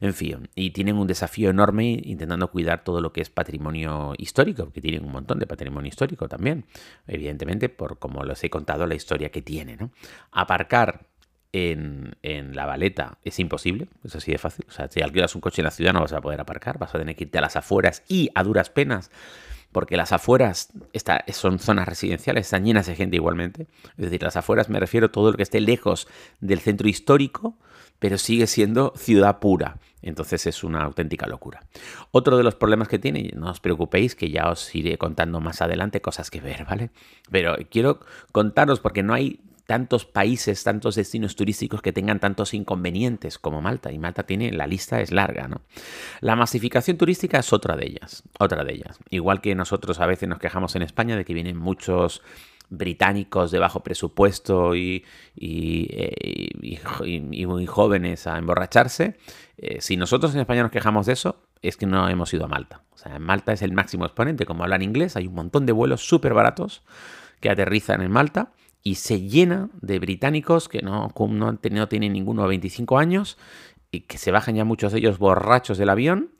en 0.00 0.12
fin, 0.12 0.50
y 0.54 0.70
tienen 0.72 0.98
un 0.98 1.06
desafío 1.06 1.48
enorme 1.48 1.98
intentando 2.04 2.50
cuidar 2.50 2.84
todo 2.84 3.00
lo 3.00 3.14
que 3.14 3.22
es 3.22 3.30
patrimonio 3.30 4.12
histórico, 4.18 4.70
que 4.72 4.82
tienen 4.82 5.04
un 5.04 5.12
montón 5.12 5.38
de 5.38 5.46
patrimonio 5.46 5.88
histórico 5.88 6.28
también, 6.28 6.66
evidentemente 7.06 7.70
por 7.70 7.98
como 7.98 8.24
les 8.24 8.44
he 8.44 8.50
contado 8.50 8.86
la 8.86 8.94
historia 8.94 9.30
que 9.30 9.40
tiene, 9.40 9.76
¿no? 9.76 9.90
Aparcar 10.32 11.06
en, 11.52 12.16
la 12.54 12.66
baleta 12.66 13.18
es 13.24 13.38
imposible, 13.38 13.88
es 14.04 14.16
así 14.16 14.32
de 14.32 14.38
fácil. 14.38 14.66
O 14.68 14.72
sea, 14.72 14.88
si 14.88 15.00
alquilas 15.00 15.34
un 15.34 15.40
coche 15.40 15.62
en 15.62 15.66
la 15.66 15.70
ciudad 15.70 15.92
no 15.92 16.00
vas 16.00 16.12
a 16.12 16.20
poder 16.20 16.40
aparcar, 16.40 16.78
vas 16.78 16.94
a 16.94 16.98
tener 16.98 17.16
que 17.16 17.24
irte 17.24 17.38
a 17.38 17.40
las 17.40 17.56
afueras 17.56 18.02
y 18.08 18.30
a 18.34 18.42
duras 18.42 18.70
penas, 18.70 19.10
porque 19.72 19.96
las 19.96 20.12
afueras 20.12 20.70
son 21.32 21.58
zonas 21.58 21.88
residenciales, 21.88 22.46
están 22.46 22.64
llenas 22.64 22.86
de 22.86 22.94
gente 22.94 23.16
igualmente. 23.16 23.66
Es 23.96 24.06
decir, 24.06 24.22
las 24.22 24.36
afueras 24.36 24.68
me 24.68 24.80
refiero 24.80 25.06
a 25.06 25.12
todo 25.12 25.32
lo 25.32 25.36
que 25.36 25.42
esté 25.42 25.60
lejos 25.60 26.08
del 26.40 26.60
centro 26.60 26.88
histórico, 26.88 27.58
pero 27.98 28.18
sigue 28.18 28.46
siendo 28.46 28.92
ciudad 28.96 29.38
pura. 29.38 29.78
Entonces 30.02 30.46
es 30.46 30.62
una 30.62 30.82
auténtica 30.82 31.26
locura. 31.26 31.64
Otro 32.12 32.36
de 32.36 32.44
los 32.44 32.54
problemas 32.54 32.88
que 32.88 32.98
tiene, 32.98 33.32
no 33.34 33.50
os 33.50 33.60
preocupéis, 33.60 34.14
que 34.14 34.30
ya 34.30 34.50
os 34.50 34.74
iré 34.74 34.98
contando 34.98 35.40
más 35.40 35.62
adelante 35.62 36.00
cosas 36.00 36.30
que 36.30 36.40
ver, 36.40 36.64
¿vale? 36.64 36.90
Pero 37.30 37.56
quiero 37.70 38.00
contaros 38.30 38.80
porque 38.80 39.02
no 39.02 39.14
hay 39.14 39.40
tantos 39.66 40.04
países, 40.04 40.62
tantos 40.62 40.94
destinos 40.94 41.34
turísticos 41.36 41.82
que 41.82 41.92
tengan 41.92 42.20
tantos 42.20 42.54
inconvenientes 42.54 43.38
como 43.38 43.60
Malta. 43.60 43.92
Y 43.92 43.98
Malta 43.98 44.22
tiene, 44.22 44.52
la 44.52 44.66
lista 44.66 45.00
es 45.00 45.10
larga, 45.10 45.48
¿no? 45.48 45.62
La 46.20 46.36
masificación 46.36 46.96
turística 46.96 47.38
es 47.38 47.52
otra 47.52 47.76
de 47.76 47.86
ellas, 47.86 48.22
otra 48.38 48.64
de 48.64 48.74
ellas. 48.74 48.98
Igual 49.10 49.40
que 49.40 49.54
nosotros 49.54 50.00
a 50.00 50.06
veces 50.06 50.28
nos 50.28 50.38
quejamos 50.38 50.76
en 50.76 50.82
España 50.82 51.16
de 51.16 51.24
que 51.24 51.34
vienen 51.34 51.56
muchos 51.56 52.22
británicos 52.68 53.50
de 53.50 53.58
bajo 53.58 53.80
presupuesto 53.80 54.74
y, 54.74 55.04
y, 55.34 55.88
eh, 55.92 57.46
muy 57.46 57.66
jóvenes 57.66 58.26
a 58.26 58.38
emborracharse. 58.38 59.18
Eh, 59.58 59.80
si 59.80 59.96
nosotros 59.96 60.34
en 60.34 60.40
España 60.40 60.62
nos 60.62 60.72
quejamos 60.72 61.06
de 61.06 61.12
eso, 61.12 61.42
es 61.62 61.76
que 61.76 61.86
no 61.86 62.08
hemos 62.08 62.32
ido 62.34 62.44
a 62.44 62.48
Malta. 62.48 62.82
O 62.92 62.98
sea, 62.98 63.18
Malta 63.18 63.52
es 63.52 63.62
el 63.62 63.72
máximo 63.72 64.04
exponente. 64.04 64.46
Como 64.46 64.62
hablan 64.62 64.82
inglés, 64.82 65.16
hay 65.16 65.26
un 65.26 65.34
montón 65.34 65.66
de 65.66 65.72
vuelos 65.72 66.06
súper 66.06 66.34
baratos 66.34 66.82
que 67.40 67.50
aterrizan 67.50 68.02
en 68.02 68.10
Malta 68.10 68.52
y 68.86 68.94
se 68.94 69.20
llena 69.20 69.68
de 69.80 69.98
británicos 69.98 70.68
que 70.68 70.80
no, 70.80 71.12
no, 71.18 71.88
tienen 71.88 72.12
ninguno 72.12 72.42
de 72.42 72.48
25 72.50 72.98
años 72.98 73.36
y 73.90 74.02
que 74.02 74.16
se 74.16 74.30
bajan 74.30 74.54
ya 74.54 74.64
muchos 74.64 74.92
de 74.92 75.00
ellos 75.00 75.18
borrachos 75.18 75.76
del 75.76 75.88
avión 75.88 76.30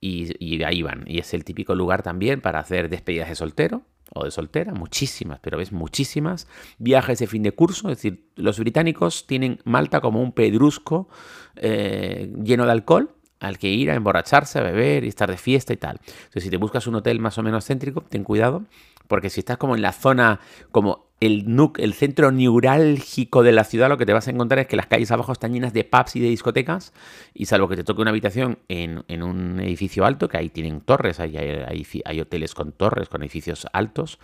y, 0.00 0.62
ahí 0.62 0.82
van. 0.82 1.02
Y 1.08 1.18
es 1.18 1.34
el 1.34 1.42
típico 1.42 1.74
lugar 1.74 2.04
también 2.04 2.40
para 2.40 2.60
hacer 2.60 2.88
despedidas 2.90 3.28
de 3.28 3.34
soltero 3.34 3.82
o 4.14 4.24
de 4.24 4.30
soltera, 4.30 4.72
muchísimas, 4.72 5.40
pero 5.40 5.58
ves 5.58 5.72
muchísimas. 5.72 6.46
Viajes 6.78 7.18
de 7.18 7.26
fin 7.26 7.42
de 7.42 7.50
curso, 7.50 7.90
es 7.90 7.96
decir, 7.96 8.30
los 8.36 8.60
británicos 8.60 9.26
tienen 9.26 9.58
Malta 9.64 10.00
como 10.00 10.22
un 10.22 10.30
pedrusco 10.30 11.08
eh, 11.56 12.32
lleno 12.40 12.66
de 12.66 12.70
alcohol 12.70 13.16
al 13.40 13.58
que 13.58 13.68
ir 13.68 13.90
a 13.90 13.96
emborracharse, 13.96 14.60
a 14.60 14.62
beber 14.62 15.02
y 15.02 15.08
estar 15.08 15.28
de 15.28 15.38
fiesta 15.38 15.72
y 15.72 15.76
tal. 15.76 15.98
Entonces, 16.06 16.44
si 16.44 16.50
te 16.50 16.56
buscas 16.56 16.86
un 16.86 16.94
hotel 16.94 17.18
más 17.18 17.36
o 17.36 17.42
menos 17.42 17.66
céntrico, 17.66 18.02
ten 18.02 18.22
cuidado, 18.22 18.62
porque 19.08 19.28
si 19.28 19.40
estás 19.40 19.56
como 19.56 19.74
en 19.74 19.82
la 19.82 19.92
zona, 19.92 20.38
como 20.70 21.05
el, 21.20 21.46
el 21.78 21.94
centro 21.94 22.30
neurálgico 22.30 23.42
de 23.42 23.52
la 23.52 23.64
ciudad, 23.64 23.88
lo 23.88 23.96
que 23.96 24.04
te 24.04 24.12
vas 24.12 24.28
a 24.28 24.30
encontrar 24.30 24.58
es 24.58 24.66
que 24.66 24.76
las 24.76 24.86
calles 24.86 25.10
abajo 25.10 25.32
están 25.32 25.52
llenas 25.52 25.72
de 25.72 25.84
pubs 25.84 26.16
y 26.16 26.20
de 26.20 26.28
discotecas, 26.28 26.92
y 27.32 27.46
salvo 27.46 27.68
que 27.68 27.76
te 27.76 27.84
toque 27.84 28.02
una 28.02 28.10
habitación 28.10 28.58
en, 28.68 29.02
un 29.22 29.60
edificio 29.60 30.04
alto, 30.04 30.28
que 30.28 30.36
ahí 30.36 30.50
tienen 30.50 30.80
torres, 30.82 31.18
hay, 31.20 31.36
hay, 31.36 32.20
hoteles 32.20 32.54
con 32.54 32.72
torres, 32.72 33.08
con 33.08 33.22
edificios 33.22 33.66
altos, 33.72 34.18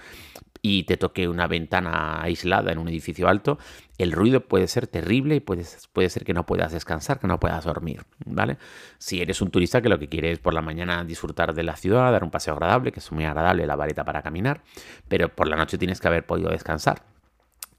y 0.60 0.84
te 0.84 0.96
toque 0.96 1.28
una 1.28 1.46
ventana 1.46 2.22
aislada 2.22 2.70
en 2.70 2.78
un 2.78 2.88
edificio 2.88 3.26
alto, 3.26 3.58
el 3.98 4.12
ruido 4.12 4.40
puede 4.40 4.68
ser 4.68 4.86
terrible 4.86 5.36
y 5.36 5.40
puede, 5.40 5.64
puede 5.92 6.08
ser 6.08 6.24
que 6.24 6.34
no 6.34 6.46
puedas 6.46 6.72
descansar, 6.72 7.18
que 7.18 7.26
no 7.26 7.40
puedas 7.40 7.64
dormir, 7.64 8.04
¿vale? 8.24 8.58
Si 8.98 9.20
eres 9.20 9.40
un 9.40 9.50
turista 9.50 9.80
que 9.80 9.88
lo 9.88 9.98
que 9.98 10.08
quiere 10.08 10.30
es 10.30 10.38
por 10.38 10.54
la 10.54 10.62
mañana 10.62 11.04
disfrutar 11.04 11.54
de 11.54 11.62
la 11.62 11.76
ciudad, 11.76 12.12
dar 12.12 12.24
un 12.24 12.30
paseo 12.30 12.54
agradable, 12.54 12.92
que 12.92 13.00
es 13.00 13.12
muy 13.12 13.24
agradable 13.24 13.66
la 13.66 13.76
vareta 13.76 14.04
para 14.04 14.22
caminar, 14.22 14.62
pero 15.08 15.28
por 15.28 15.48
la 15.48 15.56
noche 15.56 15.78
tienes 15.78 16.00
que 16.00 16.08
haber 16.08 16.26
podido 16.26 16.50
descansar. 16.50 16.81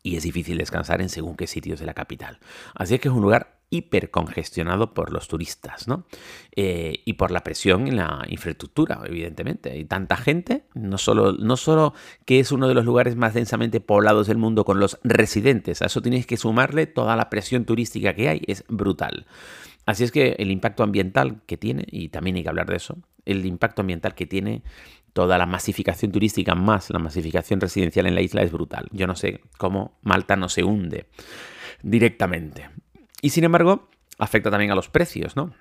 Y 0.06 0.18
es 0.18 0.24
difícil 0.24 0.58
descansar 0.58 1.02
en 1.02 1.10
según 1.10 1.38
qué 1.38 1.48
sitios 1.48 1.80
de 1.80 1.86
la 1.86 1.94
capital. 1.94 2.40
Así 2.76 2.96
es 2.96 3.00
que 3.00 3.08
es 3.08 3.14
un 3.14 3.22
lugar 3.22 3.60
hipercongestionado 3.74 4.94
por 4.94 5.12
los 5.12 5.28
turistas, 5.28 5.88
¿no? 5.88 6.06
Eh, 6.56 7.02
y 7.06 7.14
por 7.14 7.32
la 7.32 7.44
presión 7.44 7.88
en 7.88 7.96
la 7.96 8.24
infraestructura, 8.28 9.02
evidentemente. 9.06 9.72
Hay 9.72 9.86
tanta 9.86 10.16
gente, 10.16 10.66
no 10.76 11.00
solo, 11.00 11.34
no 11.34 11.58
solo 11.58 11.94
que 12.26 12.40
es 12.40 12.52
uno 12.52 12.68
de 12.68 12.76
los 12.76 12.86
lugares 12.86 13.16
más 13.16 13.34
densamente 13.34 13.80
poblados 13.80 14.28
del 14.28 14.38
mundo 14.38 14.64
con 14.64 14.80
los 14.80 15.00
residentes, 15.04 15.82
a 15.82 15.88
eso 15.88 16.02
tienes 16.02 16.28
que 16.28 16.38
sumarle 16.38 16.86
toda 16.86 17.16
la 17.16 17.32
presión 17.32 17.66
turística 17.66 18.14
que 18.14 18.30
hay, 18.30 18.42
es 18.46 18.64
brutal. 18.68 19.26
Así 19.86 20.04
es 20.04 20.12
que 20.12 20.36
el 20.38 20.52
impacto 20.52 20.84
ambiental 20.84 21.42
que 21.48 21.58
tiene, 21.58 21.86
y 21.90 22.10
también 22.10 22.36
hay 22.36 22.44
que 22.44 22.50
hablar 22.50 22.68
de 22.68 22.76
eso, 22.76 22.98
el 23.26 23.46
impacto 23.46 23.82
ambiental 23.82 24.14
que 24.14 24.28
tiene 24.28 24.62
toda 25.14 25.38
la 25.38 25.46
masificación 25.46 26.12
turística 26.12 26.56
más 26.56 26.90
la 26.90 27.00
masificación 27.00 27.62
residencial 27.62 28.08
en 28.08 28.16
la 28.16 28.22
isla 28.22 28.42
es 28.42 28.52
brutal. 28.52 28.88
Yo 28.92 29.08
no 29.08 29.16
sé 29.16 29.42
cómo 29.58 29.98
Malta 30.02 30.36
no 30.36 30.50
se 30.50 30.64
hunde 30.64 31.08
directamente. 31.82 32.70
Y 33.22 33.30
sin 33.30 33.44
embargo, 33.44 33.90
afecta 34.18 34.52
también 34.52 34.72
a 34.72 34.76
los 34.76 34.90
precios, 34.90 35.36
¿no? 35.36 35.54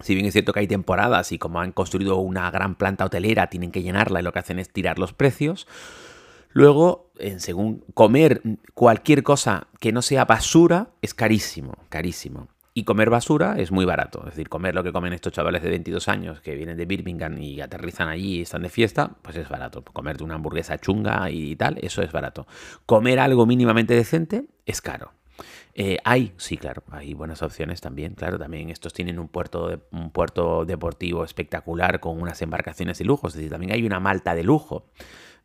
Si 0.00 0.14
bien 0.14 0.26
es 0.26 0.32
cierto 0.32 0.52
que 0.52 0.60
hay 0.60 0.66
temporadas 0.66 1.32
y 1.32 1.38
como 1.38 1.60
han 1.60 1.72
construido 1.72 2.16
una 2.18 2.50
gran 2.50 2.74
planta 2.74 3.04
hotelera, 3.04 3.48
tienen 3.48 3.72
que 3.72 3.82
llenarla 3.82 4.20
y 4.20 4.22
lo 4.22 4.32
que 4.32 4.38
hacen 4.38 4.58
es 4.58 4.70
tirar 4.70 4.98
los 4.98 5.12
precios. 5.12 5.66
Luego, 6.50 7.10
en 7.18 7.40
según 7.40 7.84
comer 7.94 8.42
cualquier 8.74 9.22
cosa 9.22 9.68
que 9.80 9.92
no 9.92 10.02
sea 10.02 10.24
basura 10.24 10.90
es 11.02 11.14
carísimo, 11.14 11.74
carísimo. 11.88 12.48
Y 12.78 12.84
comer 12.84 13.08
basura 13.08 13.54
es 13.56 13.72
muy 13.72 13.86
barato. 13.86 14.18
Es 14.18 14.32
decir, 14.32 14.50
comer 14.50 14.74
lo 14.74 14.84
que 14.84 14.92
comen 14.92 15.14
estos 15.14 15.32
chavales 15.32 15.62
de 15.62 15.70
22 15.70 16.08
años 16.08 16.42
que 16.42 16.54
vienen 16.54 16.76
de 16.76 16.84
Birmingham 16.84 17.38
y 17.38 17.58
aterrizan 17.62 18.08
allí 18.08 18.34
y 18.36 18.42
están 18.42 18.60
de 18.60 18.68
fiesta, 18.68 19.12
pues 19.22 19.34
es 19.36 19.48
barato. 19.48 19.82
Comerte 19.82 20.22
una 20.22 20.34
hamburguesa 20.34 20.76
chunga 20.76 21.30
y 21.30 21.56
tal, 21.56 21.78
eso 21.80 22.02
es 22.02 22.12
barato. 22.12 22.46
Comer 22.84 23.18
algo 23.18 23.46
mínimamente 23.46 23.94
decente 23.94 24.44
es 24.66 24.82
caro. 24.82 25.12
Eh, 25.72 25.96
hay, 26.04 26.34
sí, 26.36 26.58
claro, 26.58 26.82
hay 26.90 27.14
buenas 27.14 27.40
opciones 27.40 27.80
también, 27.80 28.12
claro, 28.12 28.38
también 28.38 28.68
estos 28.68 28.92
tienen 28.92 29.18
un 29.18 29.28
puerto, 29.28 29.80
un 29.90 30.10
puerto 30.10 30.66
deportivo 30.66 31.24
espectacular 31.24 31.98
con 32.00 32.20
unas 32.20 32.42
embarcaciones 32.42 32.98
de 32.98 33.06
lujo, 33.06 33.28
es 33.28 33.34
decir, 33.34 33.50
también 33.50 33.72
hay 33.72 33.86
una 33.86 34.00
malta 34.00 34.34
de 34.34 34.44
lujo. 34.44 34.84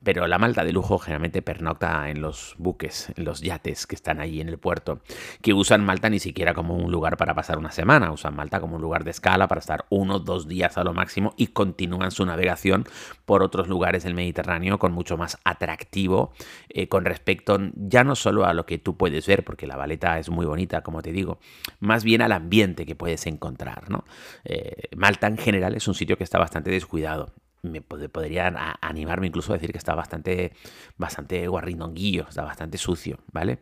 Pero 0.03 0.27
la 0.27 0.39
Malta 0.39 0.63
de 0.63 0.74
lujo 0.74 0.98
generalmente 0.98 1.41
pernocta 1.41 2.10
en 2.10 2.22
los 2.22 2.55
buques, 2.58 3.12
en 3.15 3.25
los 3.25 3.41
yates 3.41 3.86
que 3.86 3.96
están 3.96 4.20
allí 4.20 4.41
en 4.41 4.50
el 4.50 4.58
puerto, 4.58 5.01
que 5.41 5.53
usan 5.53 5.86
Malta 5.86 6.10
ni 6.10 6.20
siquiera 6.20 6.53
como 6.53 6.75
un 6.75 6.91
lugar 6.91 7.17
para 7.17 7.36
pasar 7.36 7.58
una 7.58 7.72
semana, 7.72 8.12
usan 8.12 8.36
Malta 8.36 8.60
como 8.60 8.77
un 8.77 8.81
lugar 8.81 9.03
de 9.03 9.12
escala 9.12 9.48
para 9.48 9.60
estar 9.60 9.86
uno 9.89 10.20
dos 10.20 10.48
días 10.48 10.77
a 10.77 10.84
lo 10.84 10.93
máximo 10.93 11.34
y 11.38 11.48
continúan 11.48 12.12
su 12.12 12.25
navegación 12.25 12.86
por 13.25 13.43
otros 13.43 13.67
lugares 13.67 14.03
del 14.03 14.15
Mediterráneo 14.15 14.79
con 14.79 14.91
mucho 14.91 15.17
más 15.17 15.38
atractivo 15.43 16.34
eh, 16.70 16.88
con 16.88 17.05
respecto 17.05 17.60
ya 17.75 18.03
no 18.03 18.15
solo 18.15 18.46
a 18.46 18.53
lo 18.53 18.65
que 18.65 18.77
tú 18.77 18.98
puedes 18.98 19.27
ver, 19.27 19.43
porque 19.43 19.67
la 19.67 19.75
baleta 19.75 20.20
es 20.20 20.29
muy 20.29 20.46
bonita, 20.46 20.81
como 20.81 21.01
te 21.01 21.12
digo, 21.12 21.39
más 21.79 22.03
bien 22.03 22.22
al 22.22 22.31
ambiente 22.31 22.86
que 22.86 22.96
puedes 22.96 23.25
encontrar. 23.27 23.89
¿no? 23.89 24.05
Eh, 24.43 24.89
Malta 24.96 25.27
en 25.27 25.38
general 25.38 25.75
es 25.75 25.88
un 25.88 25.93
sitio 25.93 26.17
que 26.17 26.24
está 26.24 26.39
bastante 26.39 26.72
descuidado 26.72 27.34
me 27.63 27.82
podría 27.82 28.77
animarme 28.82 29.27
incluso 29.27 29.53
a 29.53 29.56
decir 29.56 29.72
que 29.72 29.77
está 29.77 29.94
bastante, 29.94 30.53
bastante 30.98 31.48
guarrindonguillo, 31.48 32.25
está 32.27 32.44
bastante 32.44 32.77
sucio, 32.77 33.20
¿vale? 33.32 33.60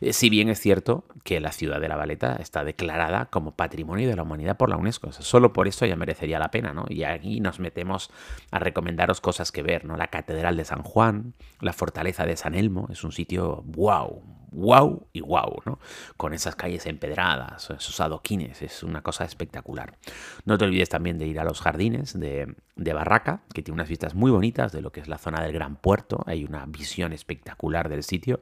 Eh, 0.00 0.12
si 0.12 0.30
bien 0.30 0.48
es 0.48 0.58
cierto 0.58 1.04
que 1.22 1.40
la 1.40 1.52
ciudad 1.52 1.80
de 1.80 1.88
La 1.88 1.96
Valeta 1.96 2.36
está 2.36 2.64
declarada 2.64 3.26
como 3.26 3.54
Patrimonio 3.54 4.08
de 4.08 4.16
la 4.16 4.22
Humanidad 4.22 4.56
por 4.56 4.70
la 4.70 4.76
UNESCO, 4.76 5.12
solo 5.12 5.52
por 5.52 5.68
eso 5.68 5.84
ya 5.84 5.96
merecería 5.96 6.38
la 6.38 6.50
pena, 6.50 6.72
¿no? 6.72 6.86
Y 6.88 7.04
aquí 7.04 7.40
nos 7.40 7.60
metemos 7.60 8.10
a 8.50 8.58
recomendaros 8.58 9.20
cosas 9.20 9.52
que 9.52 9.62
ver, 9.62 9.84
¿no? 9.84 9.96
La 9.96 10.08
Catedral 10.08 10.56
de 10.56 10.64
San 10.64 10.82
Juan, 10.82 11.34
la 11.60 11.72
Fortaleza 11.72 12.24
de 12.24 12.36
San 12.36 12.54
Elmo, 12.54 12.88
es 12.90 13.04
un 13.04 13.12
sitio 13.12 13.62
wow, 13.66 14.22
wow 14.52 15.06
y 15.12 15.20
wow, 15.20 15.62
¿no? 15.64 15.78
Con 16.16 16.34
esas 16.34 16.54
calles 16.54 16.86
empedradas, 16.86 17.70
esos 17.70 18.00
adoquines, 18.00 18.62
es 18.62 18.82
una 18.82 19.02
cosa 19.02 19.24
espectacular. 19.24 19.98
No 20.44 20.58
te 20.58 20.64
olvides 20.64 20.88
también 20.88 21.18
de 21.18 21.26
ir 21.26 21.40
a 21.40 21.44
los 21.44 21.60
jardines 21.60 22.18
de, 22.18 22.54
de 22.76 22.92
Barraca, 22.92 23.42
que 23.52 23.62
tiene 23.62 23.74
unas 23.74 23.88
vistas 23.88 24.14
muy 24.14 24.30
bonitas 24.30 24.72
de 24.72 24.80
lo 24.80 24.92
que 24.92 25.00
es 25.00 25.08
la 25.08 25.18
zona 25.18 25.42
del 25.42 25.52
Gran 25.52 25.76
Puerto. 25.76 26.22
Hay 26.26 26.44
una 26.44 26.64
visión 26.66 27.12
espectacular 27.12 27.88
del 27.88 28.02
sitio. 28.02 28.40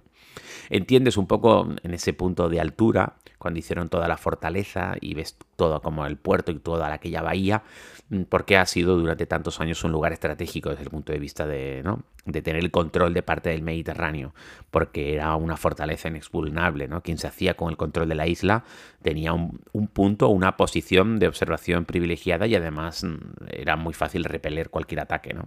Entiendes 0.69 1.17
un 1.17 1.27
poco 1.27 1.69
en 1.83 1.95
ese 1.95 2.13
punto 2.13 2.49
de 2.49 2.61
altura, 2.61 3.17
cuando 3.41 3.59
hicieron 3.59 3.89
toda 3.89 4.07
la 4.07 4.19
fortaleza 4.19 4.97
y 5.01 5.15
ves 5.15 5.35
todo 5.57 5.81
como 5.81 6.05
el 6.05 6.19
puerto 6.19 6.53
y 6.53 6.59
toda 6.59 6.93
aquella 6.93 7.23
bahía, 7.23 7.63
mm, 8.11 8.25
porque 8.25 8.59
ha 8.59 8.67
sido 8.67 8.99
durante 8.99 9.25
tantos 9.25 9.61
años 9.61 9.83
un 9.83 9.93
lugar 9.93 10.13
estratégico 10.13 10.69
desde 10.69 10.83
el 10.83 10.91
punto 10.91 11.11
de 11.11 11.19
vista 11.19 11.47
de, 11.47 11.81
¿no? 11.83 12.03
de 12.27 12.43
tener 12.43 12.63
el 12.63 12.71
control 12.71 13.15
de 13.15 13.23
parte 13.23 13.49
del 13.49 13.63
Mediterráneo, 13.63 14.35
porque 14.71 15.15
era 15.15 15.35
una 15.37 15.57
fortaleza 15.57 16.09
inexpugnable. 16.09 16.87
¿no? 16.87 17.01
Quien 17.01 17.17
se 17.17 17.29
hacía 17.29 17.55
con 17.55 17.71
el 17.71 17.79
control 17.79 18.11
de 18.11 18.15
la 18.15 18.27
isla 18.27 18.65
tenía 19.01 19.33
un, 19.33 19.59
un 19.73 19.89
punto, 19.89 20.29
una 20.29 20.59
posición 20.59 21.19
de 21.19 21.27
observación 21.27 21.87
privilegiada 21.87 22.47
y 22.47 22.55
además 22.55 23.05
mm, 23.05 23.17
era 23.53 23.77
muy 23.77 23.95
fácil 23.95 24.25
repeler 24.25 24.69
cualquier 24.69 25.01
ataque. 25.01 25.33
¿no? 25.33 25.47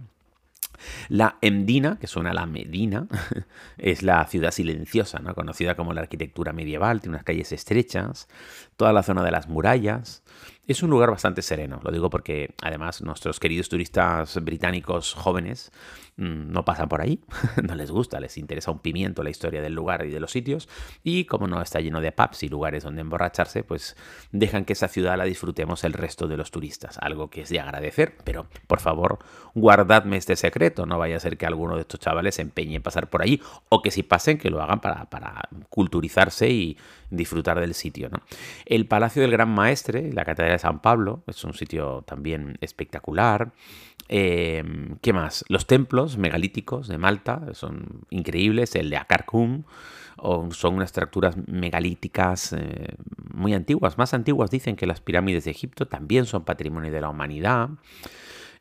La 1.08 1.38
Emdina, 1.40 1.98
que 1.98 2.06
suena 2.06 2.30
a 2.30 2.34
la 2.34 2.46
Medina, 2.46 3.06
es 3.78 4.02
la 4.02 4.24
ciudad 4.26 4.50
silenciosa, 4.50 5.18
¿no? 5.18 5.34
conocida 5.34 5.74
como 5.74 5.92
la 5.92 6.02
arquitectura 6.02 6.52
medieval, 6.52 7.00
tiene 7.00 7.16
unas 7.16 7.24
calles 7.24 7.52
estrechas, 7.52 8.28
toda 8.76 8.92
la 8.92 9.02
zona 9.02 9.22
de 9.22 9.30
las 9.30 9.48
murallas, 9.48 10.22
es 10.66 10.82
un 10.82 10.90
lugar 10.90 11.10
bastante 11.10 11.42
sereno, 11.42 11.80
lo 11.82 11.90
digo 11.90 12.08
porque 12.08 12.54
además 12.62 13.02
nuestros 13.02 13.38
queridos 13.38 13.68
turistas 13.68 14.42
británicos 14.42 15.12
jóvenes 15.12 15.72
mm, 16.16 16.50
no 16.50 16.64
pasan 16.64 16.88
por 16.88 17.02
ahí, 17.02 17.20
no 17.62 17.74
les 17.74 17.90
gusta, 17.90 18.18
les 18.20 18.38
interesa 18.38 18.70
un 18.70 18.78
pimiento 18.78 19.22
la 19.22 19.30
historia 19.30 19.60
del 19.60 19.74
lugar 19.74 20.06
y 20.06 20.10
de 20.10 20.20
los 20.20 20.30
sitios 20.30 20.68
y 21.02 21.26
como 21.26 21.46
no 21.46 21.60
está 21.60 21.80
lleno 21.80 22.00
de 22.00 22.12
pubs 22.12 22.42
y 22.42 22.48
lugares 22.48 22.84
donde 22.84 23.02
emborracharse, 23.02 23.62
pues 23.62 23.96
dejan 24.32 24.64
que 24.64 24.72
esa 24.72 24.88
ciudad 24.88 25.18
la 25.18 25.24
disfrutemos 25.24 25.84
el 25.84 25.92
resto 25.92 26.28
de 26.28 26.36
los 26.36 26.50
turistas, 26.50 26.98
algo 27.00 27.28
que 27.28 27.42
es 27.42 27.50
de 27.50 27.60
agradecer, 27.60 28.16
pero 28.24 28.46
por 28.66 28.80
favor 28.80 29.18
guardadme 29.54 30.16
este 30.16 30.36
secreto, 30.36 30.86
no 30.86 30.98
vaya 30.98 31.16
a 31.16 31.20
ser 31.20 31.36
que 31.36 31.46
alguno 31.46 31.74
de 31.74 31.82
estos 31.82 32.00
chavales 32.00 32.36
se 32.36 32.42
empeñe 32.42 32.76
en 32.76 32.82
pasar 32.82 33.10
por 33.10 33.22
allí 33.22 33.40
o 33.68 33.82
que 33.82 33.90
si 33.90 34.02
pasen 34.02 34.38
que 34.38 34.50
lo 34.50 34.62
hagan 34.62 34.80
para, 34.80 35.04
para 35.10 35.48
culturizarse 35.68 36.48
y 36.48 36.78
disfrutar 37.10 37.60
del 37.60 37.74
sitio. 37.74 38.08
¿no? 38.10 38.20
El 38.66 38.86
Palacio 38.86 39.22
del 39.22 39.30
Gran 39.30 39.50
Maestre, 39.50 40.12
la 40.12 40.24
Catedral 40.24 40.53
de 40.54 40.58
San 40.58 40.80
Pablo, 40.80 41.22
es 41.26 41.44
un 41.44 41.54
sitio 41.54 42.02
también 42.06 42.58
espectacular. 42.60 43.52
Em, 44.08 44.96
¿Qué 45.00 45.12
más? 45.12 45.44
Los 45.48 45.66
templos 45.66 46.18
megalíticos 46.18 46.88
de 46.88 46.98
Malta 46.98 47.42
son 47.52 48.06
increíbles. 48.10 48.74
El 48.74 48.90
de 48.90 48.96
Akarkum 48.96 49.64
son 50.50 50.74
unas 50.74 50.86
estructuras 50.86 51.36
megalíticas 51.46 52.52
eh, 52.52 52.94
muy 53.32 53.52
antiguas, 53.52 53.98
más 53.98 54.14
antiguas 54.14 54.50
dicen 54.50 54.76
que 54.76 54.86
las 54.86 55.00
pirámides 55.00 55.44
de 55.44 55.50
Egipto, 55.50 55.86
también 55.86 56.24
son 56.24 56.44
patrimonio 56.44 56.92
de 56.92 57.00
la 57.00 57.10
humanidad. 57.10 57.70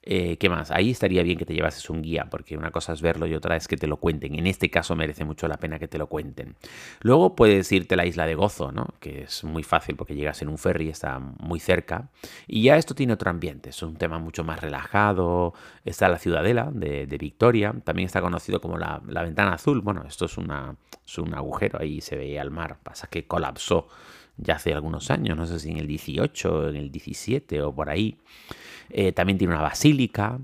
Eh, 0.06 0.36
¿Qué 0.38 0.50
más? 0.50 0.70
Ahí 0.70 0.92
estaría 0.92 1.24
bien 1.24 1.38
que 1.38 1.46
te 1.46 1.54
llevases 1.54 1.90
un 1.90 2.02
guía, 2.02 2.28
porque 2.30 2.58
una 2.58 2.72
cosa 2.72 2.92
es 2.92 3.02
verlo 3.02 3.26
y 3.26 3.36
otra 3.36 3.56
es 3.56 3.70
que 3.70 3.78
te 3.78 3.88
lo 3.88 3.98
cuenten. 3.98 4.36
En 4.38 4.48
este 4.48 4.70
caso 4.70 4.98
merece 4.98 5.24
mucho 5.24 5.48
la 5.48 5.56
pena 5.56 5.80
que 5.80 5.88
te 5.88 5.98
lo 5.98 6.08
cuenten. 6.08 6.58
Luego 7.02 7.38
puedes 7.38 7.72
irte 7.72 7.94
a 7.94 7.98
la 7.98 8.06
isla 8.06 8.26
de 8.26 8.36
Gozo, 8.36 8.74
¿no? 8.74 8.88
que 9.00 9.24
es 9.24 9.46
muy 9.46 9.64
fácil 9.64 9.96
porque 9.96 10.14
llegas 10.14 10.42
en 10.42 10.50
un 10.50 10.58
ferry, 10.58 10.90
está 10.90 11.20
muy 11.20 11.62
cerca. 11.62 12.10
Y 12.48 12.64
ya 12.64 12.76
esto 12.76 12.96
tiene 12.96 13.14
otro 13.14 13.30
ambiente, 13.30 13.70
es 13.70 13.82
un 13.82 13.96
tema 13.96 14.20
mucho 14.20 14.44
más 14.44 14.60
relajado. 14.60 15.54
Está 15.86 16.10
la 16.10 16.20
ciudadela 16.20 16.70
de, 16.74 17.06
Victoria, 17.18 17.74
también 17.86 18.08
está 18.08 18.20
conocido 18.20 18.60
como 18.60 18.78
la, 18.78 19.00
ventana 19.00 19.54
azul. 19.54 19.80
Bueno, 19.80 20.04
esto 20.06 20.26
es, 20.26 20.38
una, 20.38 20.76
es 21.06 21.18
un 21.18 21.34
agujero, 21.34 21.80
ahí 21.80 22.02
se 22.02 22.18
veía 22.18 22.42
el 22.42 22.52
mar, 22.52 22.78
pasa 22.84 23.08
que 23.08 23.26
colapsó 23.26 23.88
ya 24.36 24.56
hace 24.56 24.74
algunos 24.74 25.12
años, 25.12 25.38
no 25.38 25.46
sé 25.46 25.60
si 25.60 25.70
en 25.70 25.78
el 25.78 25.88
18, 25.88 26.70
en 26.70 26.76
el 26.76 26.92
17 26.92 27.62
o 27.62 27.74
por 27.74 27.90
ahí. 27.90 28.18
Eh, 28.94 29.12
también 29.12 29.38
tiene 29.38 29.54
una 29.54 29.64
basílica. 29.64 30.40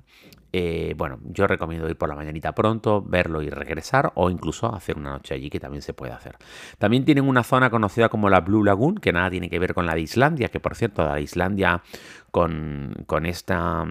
Eh, 0.52 0.96
bueno, 0.98 1.20
yo 1.26 1.46
recomiendo 1.46 1.88
ir 1.88 1.96
por 1.96 2.10
la 2.10 2.16
mañanita 2.16 2.54
pronto, 2.54 3.04
verlo 3.04 3.42
y 3.42 3.50
regresar, 3.50 4.12
o 4.16 4.30
incluso 4.30 4.74
hacer 4.74 4.98
una 4.98 5.12
noche 5.12 5.36
allí, 5.36 5.50
que 5.50 5.60
también 5.60 5.82
se 5.82 5.94
puede 5.94 6.12
hacer. 6.12 6.38
También 6.78 7.06
tienen 7.06 7.28
una 7.28 7.44
zona 7.44 7.70
conocida 7.70 8.10
como 8.10 8.30
la 8.30 8.42
Blue 8.42 8.64
Lagoon, 8.64 8.96
que 8.96 9.14
nada 9.14 9.30
tiene 9.30 9.50
que 9.50 9.60
ver 9.60 9.74
con 9.74 9.86
la 9.86 9.94
de 9.94 10.02
Islandia, 10.02 10.50
que 10.50 10.60
por 10.60 10.76
cierto, 10.76 11.04
la 11.04 11.16
de 11.16 11.22
Islandia 11.22 11.84
con, 12.32 13.26
esta, 13.26 13.86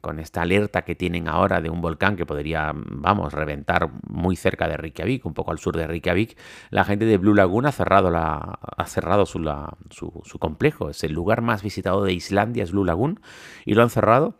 con 0.00 0.18
esta 0.18 0.42
alerta 0.42 0.82
que 0.82 0.94
tienen 0.94 1.28
ahora 1.28 1.60
de 1.60 1.70
un 1.70 1.80
volcán 1.80 2.16
que 2.16 2.26
podría, 2.26 2.72
vamos, 2.74 3.32
reventar 3.32 3.90
muy 4.08 4.36
cerca 4.36 4.68
de 4.68 4.76
Reykjavik, 4.76 5.24
un 5.26 5.34
poco 5.34 5.50
al 5.50 5.58
sur 5.58 5.76
de 5.76 5.86
Reykjavik, 5.86 6.36
la 6.70 6.84
gente 6.84 7.04
de 7.04 7.18
Blue 7.18 7.34
Lagoon 7.34 7.66
ha 7.66 7.72
cerrado, 7.72 8.10
la, 8.10 8.58
ha 8.76 8.86
cerrado 8.86 9.26
su, 9.26 9.40
su 9.90 10.38
complejo. 10.38 10.90
Es 10.90 11.04
el 11.04 11.12
lugar 11.12 11.42
más 11.42 11.62
visitado 11.62 12.04
de 12.04 12.12
Islandia, 12.12 12.64
es 12.64 12.72
Blue 12.72 12.84
Lagoon, 12.84 13.20
y 13.64 13.74
lo 13.74 13.82
han 13.82 13.90
cerrado 13.90 14.36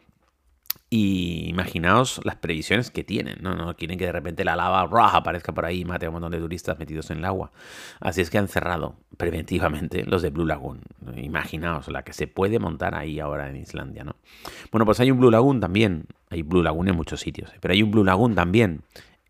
imaginaos 1.48 2.20
las 2.24 2.36
previsiones 2.36 2.90
que 2.90 3.04
tienen, 3.04 3.38
¿no? 3.40 3.54
No 3.54 3.74
quieren 3.76 3.98
que 3.98 4.06
de 4.06 4.12
repente 4.12 4.44
la 4.44 4.56
lava 4.56 4.82
aparezca 5.14 5.52
por 5.52 5.64
ahí 5.64 5.80
y 5.80 5.84
mate 5.84 6.06
a 6.06 6.08
un 6.08 6.14
montón 6.14 6.32
de 6.32 6.38
turistas 6.38 6.78
metidos 6.78 7.10
en 7.10 7.18
el 7.18 7.24
agua. 7.24 7.50
Así 8.00 8.20
es 8.20 8.30
que 8.30 8.38
han 8.38 8.48
cerrado 8.48 8.96
preventivamente 9.16 10.04
los 10.04 10.22
de 10.22 10.30
Blue 10.30 10.46
Lagoon. 10.46 10.80
Imaginaos 11.16 11.88
la 11.88 12.02
que 12.02 12.12
se 12.12 12.26
puede 12.26 12.58
montar 12.58 12.94
ahí 12.94 13.20
ahora 13.20 13.48
en 13.48 13.56
Islandia, 13.56 14.04
¿no? 14.04 14.16
Bueno, 14.70 14.84
pues 14.84 15.00
hay 15.00 15.10
un 15.10 15.18
Blue 15.18 15.30
Lagoon 15.30 15.60
también. 15.60 16.06
Hay 16.30 16.42
Blue 16.42 16.62
Lagoon 16.62 16.88
en 16.88 16.96
muchos 16.96 17.20
sitios, 17.20 17.52
pero 17.60 17.72
hay 17.72 17.82
un 17.82 17.90
Blue 17.90 18.04
Lagoon 18.04 18.34
también 18.34 18.82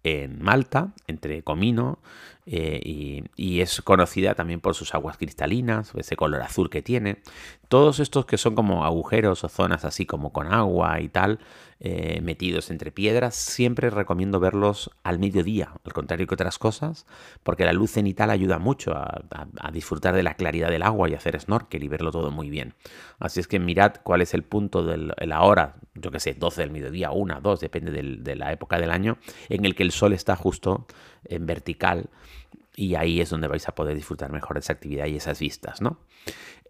en 0.03 0.41
Malta, 0.41 0.93
entre 1.09 1.43
Comino, 1.43 1.99
eh, 2.49 3.25
y, 3.37 3.61
es 3.61 3.83
conocida 3.83 4.35
también 4.35 4.61
por 4.61 4.75
sus 4.75 4.95
aguas 4.95 5.17
cristalinas, 5.17 5.93
ese 5.97 6.15
color 6.15 6.43
azul 6.43 6.71
que 6.71 6.81
tiene. 6.81 7.19
Todos 7.69 7.99
estos 7.99 8.27
que 8.27 8.39
son 8.39 8.55
como 8.55 8.85
agujeros 8.85 9.43
o 9.43 9.49
zonas 9.49 9.85
así 9.85 10.07
como 10.07 10.33
con 10.33 10.53
agua 10.53 11.01
y 11.01 11.09
tal, 11.09 11.41
eh, 11.81 12.21
metidos 12.23 12.71
entre 12.71 12.93
piedras, 12.93 13.35
siempre 13.35 13.91
recomiendo 13.91 14.39
verlos 14.39 14.91
al 15.03 15.19
mediodía, 15.19 15.73
al 15.85 15.93
contrario 15.93 16.27
que 16.27 16.35
otras 16.35 16.59
cosas, 16.59 17.07
porque 17.43 17.65
la 17.65 17.73
luz 17.73 17.91
cenital 17.91 18.31
ayuda 18.31 18.59
mucho 18.59 18.93
a, 18.95 19.25
disfrutar 19.73 20.15
de 20.15 20.23
la 20.23 20.35
claridad 20.35 20.71
del 20.71 20.85
agua 20.85 21.11
y 21.11 21.15
hacer 21.15 21.39
snorkel 21.41 21.83
y 21.83 21.89
verlo 21.89 22.13
todo 22.13 22.31
muy 22.31 22.49
bien. 22.49 22.75
Así 23.19 23.41
es 23.41 23.49
que 23.49 23.59
mirad 23.59 23.97
cuál 24.05 24.23
es 24.23 24.33
el 24.33 24.45
punto 24.45 24.85
de 24.85 25.13
la 25.27 25.43
hora, 25.43 25.77
yo 25.95 26.11
que 26.11 26.21
sé, 26.21 26.35
12 26.35 26.63
del 26.63 26.71
mediodía, 26.71 27.11
1, 27.11 27.41
2, 27.43 27.61
depende 27.61 27.91
de 27.91 28.37
la 28.37 28.53
época 28.53 28.79
del 28.79 28.91
año, 28.91 29.19
en 29.49 29.65
el 29.65 29.75
que 29.75 29.83
el 29.83 29.91
sol 29.91 30.13
está 30.13 30.37
justo 30.37 30.87
en 31.31 31.47
vertical 31.47 32.11
y 32.77 32.95
ahí 32.95 33.21
es 33.21 33.31
donde 33.31 33.49
vais 33.49 33.67
a 33.69 33.75
poder 33.75 33.97
disfrutar 33.97 34.31
mejor 34.31 34.55
de 34.55 34.61
esa 34.61 34.75
actividad 34.75 35.07
y 35.07 35.17
esas 35.17 35.39
vistas, 35.41 35.81
¿no? 35.81 35.99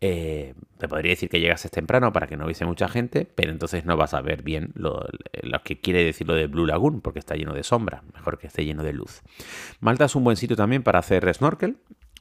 Eh, 0.01 0.55
te 0.79 0.88
podría 0.88 1.11
decir 1.11 1.29
que 1.29 1.40
llegases 1.40 1.71
temprano 1.71 2.12
para 2.12 2.27
que 2.27 2.37
no 2.37 2.45
hubiese 2.45 2.64
mucha 2.64 2.87
gente, 2.88 3.27
pero 3.35 3.51
entonces 3.51 3.85
no 3.87 3.97
vas 3.97 4.14
a 4.14 4.21
ver 4.21 4.42
bien 4.42 4.73
lo, 4.75 5.07
lo, 5.42 5.62
que 5.62 5.81
quiere 5.81 6.05
decir 6.05 6.29
lo 6.29 6.35
de 6.35 6.47
Blue 6.47 6.66
Lagoon, 6.66 7.01
porque 7.01 7.19
está 7.19 7.35
lleno 7.35 7.55
de 7.55 7.62
sombra, 7.62 8.03
mejor 8.14 8.38
que 8.38 8.47
esté 8.47 8.64
lleno 8.64 8.83
de 8.83 8.92
luz. 8.92 9.23
Malta 9.81 10.05
es 10.05 10.14
un 10.14 10.23
buen 10.23 10.37
sitio 10.37 10.55
también 10.55 10.83
para 10.83 10.99
hacer 10.99 11.33
snorkel, 11.35 11.79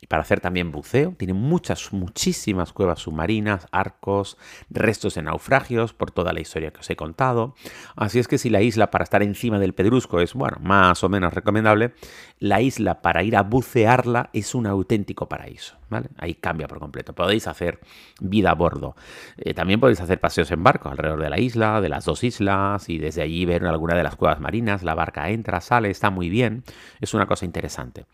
para 0.07 0.21
hacer 0.21 0.39
también 0.39 0.71
buceo. 0.71 1.13
Tiene 1.17 1.33
muchas, 1.33 1.91
muchísimas 1.93 2.73
cuevas 2.73 2.99
submarinas, 2.99 3.67
arcos, 3.71 4.37
restos 4.69 5.15
de 5.15 5.23
naufragios 5.23 5.93
por 5.93 6.11
toda 6.11 6.33
la 6.33 6.41
historia 6.41 6.71
que 6.71 6.79
os 6.79 6.89
he 6.89 6.95
contado. 6.95 7.55
Así 7.95 8.19
es 8.19 8.27
que 8.27 8.37
si 8.37 8.49
la 8.49 8.61
isla 8.61 8.91
para 8.91 9.03
estar 9.03 9.23
encima 9.23 9.59
del 9.59 9.73
pedrusco 9.73 10.19
es, 10.19 10.33
bueno, 10.33 10.57
más 10.61 11.03
o 11.03 11.09
menos 11.09 11.33
recomendable, 11.33 11.93
la 12.39 12.61
isla 12.61 13.01
para 13.01 13.23
ir 13.23 13.35
a 13.35 13.43
bucearla 13.43 14.29
es 14.33 14.55
un 14.55 14.67
auténtico 14.67 15.27
paraíso. 15.27 15.77
¿vale? 15.89 16.09
Ahí 16.17 16.35
cambia 16.35 16.67
por 16.67 16.79
completo. 16.79 17.13
Podéis 17.13 17.47
hacer 17.47 17.79
vida 18.19 18.51
a 18.51 18.55
bordo. 18.55 18.95
Eh, 19.37 19.53
también 19.53 19.79
podéis 19.79 20.01
hacer 20.01 20.19
paseos 20.19 20.51
en 20.51 20.63
barco 20.63 20.89
alrededor 20.89 21.21
de 21.21 21.29
la 21.29 21.39
isla, 21.39 21.81
de 21.81 21.89
las 21.89 22.05
dos 22.05 22.23
islas, 22.23 22.89
y 22.89 22.97
desde 22.97 23.21
allí 23.21 23.45
ver 23.45 23.65
alguna 23.65 23.95
de 23.95 24.03
las 24.03 24.15
cuevas 24.15 24.39
marinas. 24.39 24.83
La 24.83 24.95
barca 24.95 25.29
entra, 25.29 25.61
sale, 25.61 25.89
está 25.89 26.09
muy 26.09 26.29
bien. 26.29 26.63
Es 27.01 27.13
una 27.13 27.25
cosa 27.25 27.45
interesante. 27.45 28.05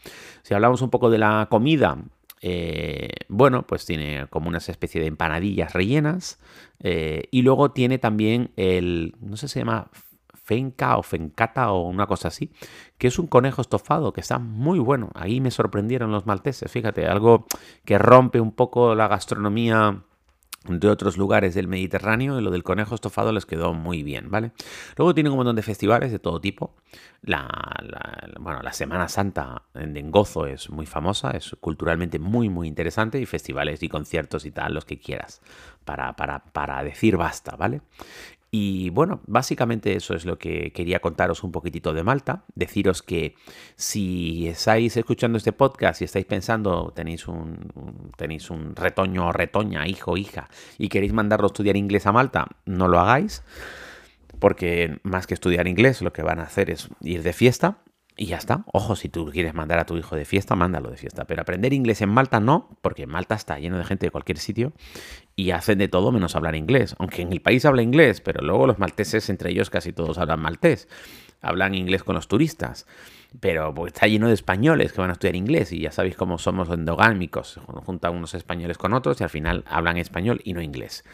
Si 0.44 0.54
hablamos 0.54 0.82
un 0.82 0.90
poco 0.90 1.10
de 1.10 1.18
la 1.18 1.48
comida, 1.50 1.81
eh, 2.42 3.10
bueno, 3.30 3.68
pues 3.68 3.86
tiene 3.86 4.28
como 4.30 4.50
una 4.50 4.58
especie 4.58 5.00
de 5.00 5.08
empanadillas 5.08 5.74
rellenas. 5.74 6.40
Eh, 6.80 7.24
y 7.32 7.44
luego 7.44 7.72
tiene 7.72 8.00
también 8.00 8.52
el, 8.56 9.16
no 9.22 9.38
sé 9.38 9.48
si 9.48 9.54
se 9.54 9.60
llama 9.60 9.90
fenca 10.34 10.98
o 10.98 11.04
fencata 11.04 11.72
o 11.72 11.88
una 11.88 12.08
cosa 12.08 12.28
así, 12.28 12.52
que 12.98 13.08
es 13.08 13.20
un 13.20 13.28
conejo 13.28 13.62
estofado 13.62 14.12
que 14.12 14.22
está 14.22 14.40
muy 14.40 14.80
bueno. 14.80 15.12
Ahí 15.14 15.40
me 15.40 15.52
sorprendieron 15.52 16.12
los 16.12 16.26
malteses, 16.26 16.72
fíjate, 16.72 17.06
algo 17.06 17.46
que 17.86 17.98
rompe 17.98 18.42
un 18.42 18.52
poco 18.52 18.96
la 18.96 19.08
gastronomía 19.08 20.04
de 20.68 20.90
otros 20.90 21.18
lugares 21.18 21.56
del 21.56 21.68
Mediterráneo 21.68 22.40
y 22.40 22.44
lo 22.44 22.52
del 22.52 22.64
conejo 22.64 22.94
estofado 22.94 23.32
les 23.32 23.46
quedó 23.46 23.74
muy 23.74 24.04
bien, 24.04 24.30
¿vale? 24.30 24.52
Luego 24.96 25.14
tienen 25.14 25.32
un 25.32 25.38
montón 25.38 25.56
de 25.56 25.64
festivales 25.64 26.12
de 26.12 26.20
todo 26.20 26.40
tipo. 26.40 26.76
La, 27.24 27.48
bueno, 28.40 28.62
la 28.62 28.74
Semana 28.74 29.08
Santa 29.08 29.64
en 29.74 30.12
Gozo 30.12 30.46
es 30.46 30.70
muy 30.70 30.86
famosa, 30.86 31.32
es 31.32 31.56
culturalmente 31.60 32.20
muy, 32.20 32.50
muy 32.50 32.68
interesante 32.68 33.20
y 33.20 33.26
festivales 33.26 33.82
y 33.82 33.90
conciertos 33.90 34.46
y 34.46 34.52
tal, 34.52 34.74
los 34.74 34.86
que 34.86 35.00
quieras, 35.00 35.42
para, 35.84 36.16
para, 36.16 36.44
para 36.44 36.84
decir 36.84 37.18
basta, 37.18 37.56
¿vale? 37.56 37.82
Y 38.54 38.90
bueno, 38.90 39.22
básicamente 39.28 39.96
eso 39.96 40.14
es 40.14 40.26
lo 40.26 40.38
que 40.38 40.74
quería 40.74 41.00
contaros 41.00 41.44
un 41.44 41.54
poquitito 41.54 41.94
de 41.94 42.04
Malta. 42.04 42.44
Deciros 42.54 43.02
que 43.02 43.36
si 43.78 44.50
estáis 44.50 44.98
escuchando 44.98 45.38
este 45.38 45.54
podcast 45.54 46.02
y 46.02 46.06
estáis 46.06 46.26
pensando, 46.26 46.92
tenéis 46.94 47.30
un, 47.30 48.12
tenéis 48.18 48.50
un 48.50 48.76
retoño 48.76 49.28
o 49.28 49.32
retoña, 49.32 49.88
hijo, 49.88 50.18
hija, 50.18 50.50
y 50.78 50.90
queréis 50.90 51.14
mandarlo 51.14 51.46
a 51.46 51.48
estudiar 51.48 51.78
inglés 51.78 52.06
a 52.08 52.12
Malta, 52.12 52.48
no 52.66 52.90
lo 52.90 53.00
hagáis 53.00 53.42
porque 54.40 55.00
más 55.04 55.28
que 55.28 55.36
estudiar 55.36 55.68
inglés, 55.68 56.02
lo 56.02 56.12
que 56.12 56.24
van 56.24 56.40
a 56.40 56.44
hacer 56.44 56.72
es 56.72 56.90
ir 57.02 57.22
de 57.22 57.32
fiesta 57.32 57.78
y 58.22 58.28
ya 58.28 58.38
está. 58.38 58.64
Ojo, 58.72 58.96
si 58.96 59.10
tú 59.10 59.32
quieres 59.32 59.56
mandar 59.56 59.80
a 59.80 59.88
tu 59.88 59.98
hijo 59.98 60.16
de 60.16 60.26
fiesta, 60.26 60.56
mándalo 60.56 60.92
de 60.92 60.98
fiesta. 60.98 61.26
Pero 61.26 61.42
aprender 61.42 61.74
inglés 61.74 62.04
en 62.04 62.10
Malta 62.10 62.40
no, 62.40 62.70
porque 62.84 63.08
Malta 63.08 63.34
está 63.34 63.58
lleno 63.58 63.80
de 63.80 63.84
gente 63.84 64.06
de 64.06 64.12
cualquier 64.12 64.38
sitio 64.38 64.74
y 65.36 65.50
hacen 65.50 65.80
de 65.80 65.88
todo 65.88 66.12
menos 66.12 66.36
hablar 66.36 66.56
inglés. 66.56 66.96
Aunque 67.00 67.24
en 67.24 67.32
el 67.32 67.42
país 67.42 67.66
habla 67.66 67.82
inglés, 67.82 68.22
pero 68.22 68.44
luego 68.44 68.68
los 68.68 68.78
malteses, 68.78 69.28
entre 69.32 69.50
ellos 69.50 69.72
casi 69.72 69.92
todos 69.92 70.20
hablan 70.20 70.40
maltés. 70.40 70.88
Hablan 71.42 71.74
inglés 71.74 72.04
con 72.04 72.14
los 72.14 72.28
turistas. 72.28 72.86
Pero 73.40 73.74
pues, 73.74 73.92
está 73.92 74.06
lleno 74.06 74.28
de 74.28 74.36
españoles 74.36 74.94
que 74.94 75.02
van 75.02 75.10
a 75.10 75.14
estudiar 75.14 75.36
inglés 75.36 75.72
y 75.72 75.80
ya 75.80 75.92
sabéis 75.92 76.16
cómo 76.16 76.38
somos 76.38 76.70
endogámicos. 76.70 77.60
Juntan 77.88 78.16
unos 78.16 78.36
españoles 78.36 78.78
con 78.78 78.94
otros 78.94 79.20
y 79.20 79.24
al 79.24 79.32
final 79.32 79.64
hablan 79.66 79.98
español 79.98 80.42
y 80.44 80.54
no 80.54 80.62
inglés. 80.62 81.06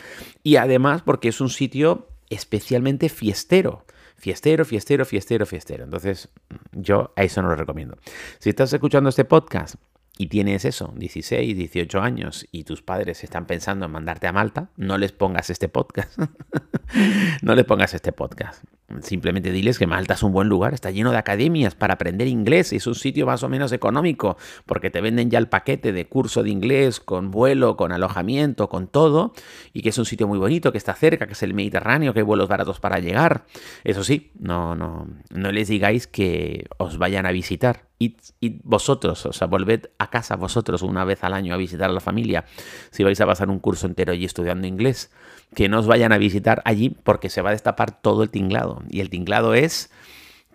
Y 0.44 0.58
además 0.58 1.04
porque 1.04 1.30
es 1.30 1.40
un 1.40 1.50
sitio 1.50 2.10
especialmente 2.30 3.08
fiestero 3.08 3.86
fiestero, 4.18 4.66
fiestero, 4.66 5.06
fiestero, 5.06 5.46
fiestero. 5.46 5.84
Entonces, 5.84 6.30
yo 6.72 7.14
a 7.16 7.24
eso 7.24 7.42
no 7.42 7.50
lo 7.50 7.56
recomiendo. 7.56 7.98
Si 8.40 8.50
estás 8.50 8.74
escuchando 8.74 9.10
este 9.10 9.26
podcast 9.26 9.76
y 10.18 10.28
tienes 10.28 10.66
eso, 10.66 10.94
16, 10.96 11.56
18 11.56 12.02
años, 12.02 12.48
y 12.52 12.64
tus 12.64 12.82
padres 12.82 13.24
están 13.24 13.46
pensando 13.46 13.86
en 13.86 13.92
mandarte 13.92 14.28
a 14.28 14.34
Malta, 14.34 14.70
no 14.76 14.98
les 14.98 15.12
pongas 15.12 15.50
este 15.50 15.70
podcast. 15.70 16.18
no 17.42 17.56
les 17.56 17.66
pongas 17.66 17.94
este 17.94 18.12
podcast. 18.12 18.64
Simplemente 19.02 19.52
diles 19.52 19.78
que 19.78 19.86
Malta 19.86 20.14
es 20.14 20.24
un 20.24 20.32
buen 20.32 20.48
lugar, 20.48 20.74
está 20.74 20.92
lleno 20.92 21.12
de 21.12 21.18
academias 21.18 21.76
para 21.76 21.96
aprender 21.96 22.26
inglés, 22.30 22.72
es 22.72 22.88
un 22.88 22.96
sitio 22.96 23.26
más 23.26 23.44
o 23.44 23.50
menos 23.50 23.74
económico, 23.74 24.38
porque 24.66 24.90
te 24.90 25.02
venden 25.02 25.30
ya 25.30 25.40
el 25.40 25.50
paquete 25.50 25.92
de 25.92 26.08
curso 26.08 26.42
de 26.42 26.52
inglés 26.52 27.02
con 27.02 27.30
vuelo, 27.30 27.76
con 27.76 27.92
alojamiento, 27.92 28.70
con 28.70 28.88
todo, 28.88 29.34
y 29.74 29.82
que 29.82 29.90
es 29.90 29.98
un 29.98 30.06
sitio 30.06 30.26
muy 30.26 30.40
bonito, 30.40 30.72
que 30.72 30.78
está 30.78 30.94
cerca, 30.94 31.28
que 31.28 31.34
es 31.34 31.44
el 31.44 31.54
Mediterráneo, 31.54 32.14
que 32.14 32.22
hay 32.22 32.26
vuelos 32.26 32.48
baratos 32.48 32.80
para 32.80 33.00
llegar. 33.00 33.44
Eso 33.84 34.06
sí, 34.06 34.32
no, 34.40 34.74
no, 34.74 35.06
no 35.32 35.52
les 35.52 35.68
digáis 35.68 36.08
que 36.08 36.66
os 36.78 36.98
vayan 36.98 37.26
a 37.26 37.32
visitar. 37.34 37.88
Y, 38.00 38.16
vosotros, 38.64 39.26
o 39.26 39.34
sea, 39.34 39.48
volved 39.48 39.90
a 39.98 40.10
casa 40.12 40.36
vosotros 40.36 40.84
una 40.84 41.04
vez 41.04 41.24
al 41.24 41.34
año 41.34 41.54
a 41.54 41.58
visitar 41.58 41.90
a 41.90 41.94
la 41.94 42.00
familia, 42.00 42.46
si 42.92 43.04
vais 43.04 43.20
a 43.20 43.26
pasar 43.26 43.50
un 43.50 43.60
curso 43.60 43.88
entero 43.88 44.14
allí 44.14 44.24
estudiando 44.24 44.68
inglés 44.68 45.12
que 45.56 45.70
no 45.70 45.80
os 45.80 45.88
vayan 45.88 46.12
a 46.12 46.18
visitar 46.18 46.62
allí 46.66 46.90
porque 46.90 47.30
se 47.30 47.42
va 47.42 47.50
a 47.50 47.54
destapar 47.54 47.92
todo 47.92 48.24
el 48.24 48.30
tinglado. 48.30 48.84
Y 48.90 49.02
el 49.02 49.10
tinglado 49.10 49.54
es 49.54 49.92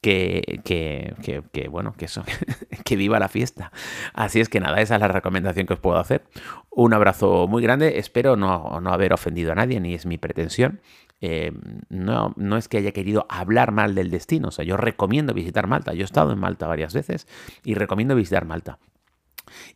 que, 0.02 0.60
que, 0.64 1.14
que, 1.52 1.68
bueno, 1.68 1.94
que 1.96 2.06
eso, 2.06 2.24
que 2.84 2.96
viva 2.96 3.18
la 3.18 3.28
fiesta. 3.28 3.72
Así 4.12 4.40
es 4.40 4.48
que 4.48 4.60
nada, 4.60 4.80
esa 4.80 4.96
es 4.96 5.00
la 5.00 5.08
recomendación 5.08 5.66
que 5.66 5.74
os 5.74 5.80
puedo 5.80 5.98
hacer. 5.98 6.24
Un 6.70 6.92
abrazo 6.92 7.46
muy 7.46 7.62
grande, 7.62 7.98
espero 7.98 8.36
no, 8.36 8.80
no 8.80 8.92
haber 8.92 9.12
ofendido 9.12 9.52
a 9.52 9.54
nadie, 9.54 9.80
ni 9.80 9.94
es 9.94 10.04
mi 10.04 10.18
pretensión. 10.18 10.80
Eh, 11.20 11.52
no, 11.88 12.34
no 12.36 12.56
es 12.56 12.66
que 12.66 12.78
haya 12.78 12.90
querido 12.90 13.26
hablar 13.28 13.70
mal 13.70 13.94
del 13.94 14.10
destino, 14.10 14.48
o 14.48 14.50
sea, 14.50 14.64
yo 14.64 14.76
recomiendo 14.76 15.32
visitar 15.32 15.68
Malta. 15.68 15.94
Yo 15.94 16.02
he 16.02 16.04
estado 16.04 16.32
en 16.32 16.40
Malta 16.40 16.66
varias 16.66 16.92
veces 16.94 17.28
y 17.64 17.74
recomiendo 17.74 18.16
visitar 18.16 18.44
Malta. 18.44 18.80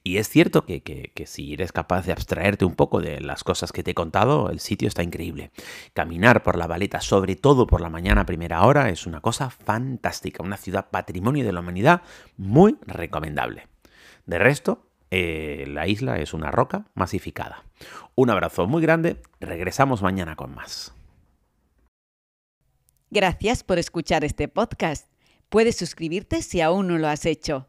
Y 0.03 0.19
es 0.19 0.29
cierto 0.29 0.65
que, 0.65 1.13
si 1.27 1.53
eres 1.53 1.73
capaz 1.73 2.07
de 2.07 2.13
abstraerte 2.13 2.65
un 2.65 2.75
poco 2.75 3.01
de 3.01 3.21
las 3.21 3.45
cosas 3.45 3.73
que 3.73 3.83
te 3.83 3.93
he 3.93 3.95
contado, 3.95 4.51
el 4.51 4.61
sitio 4.61 4.89
está 4.89 5.03
increíble. 5.03 5.51
Caminar 5.95 6.43
por 6.43 6.57
la 6.57 6.67
Valeta, 6.67 7.01
sobre 7.01 7.37
todo 7.37 7.67
por 7.67 7.81
la 7.81 7.91
mañana 7.91 8.23
a 8.23 8.27
primera 8.27 8.65
hora, 8.65 8.91
es 8.91 9.07
una 9.07 9.21
cosa 9.21 9.51
fantástica. 9.51 10.43
Una 10.43 10.57
ciudad 10.57 10.91
patrimonio 10.91 11.45
de 11.45 11.53
la 11.53 11.61
humanidad 11.61 12.03
muy 12.37 12.77
recomendable. 12.87 13.69
De 14.27 14.39
resto, 14.39 14.87
eh, 15.11 15.65
la 15.69 15.87
isla 15.87 16.19
es 16.19 16.35
una 16.35 16.51
roca 16.51 16.87
masificada. 16.95 17.65
Un 18.15 18.31
abrazo 18.31 18.67
muy 18.67 18.83
grande, 18.83 19.21
regresamos 19.41 20.03
mañana 20.03 20.37
con 20.37 20.55
más. 20.55 20.93
Gracias 23.11 23.63
por 23.63 23.79
escuchar 23.79 24.25
este 24.25 24.49
podcast. 24.49 25.09
Puedes 25.49 25.77
suscribirte 25.77 26.43
si 26.43 26.61
aún 26.61 26.89
no 26.89 26.99
lo 26.99 27.07
has 27.07 27.25
hecho 27.25 27.69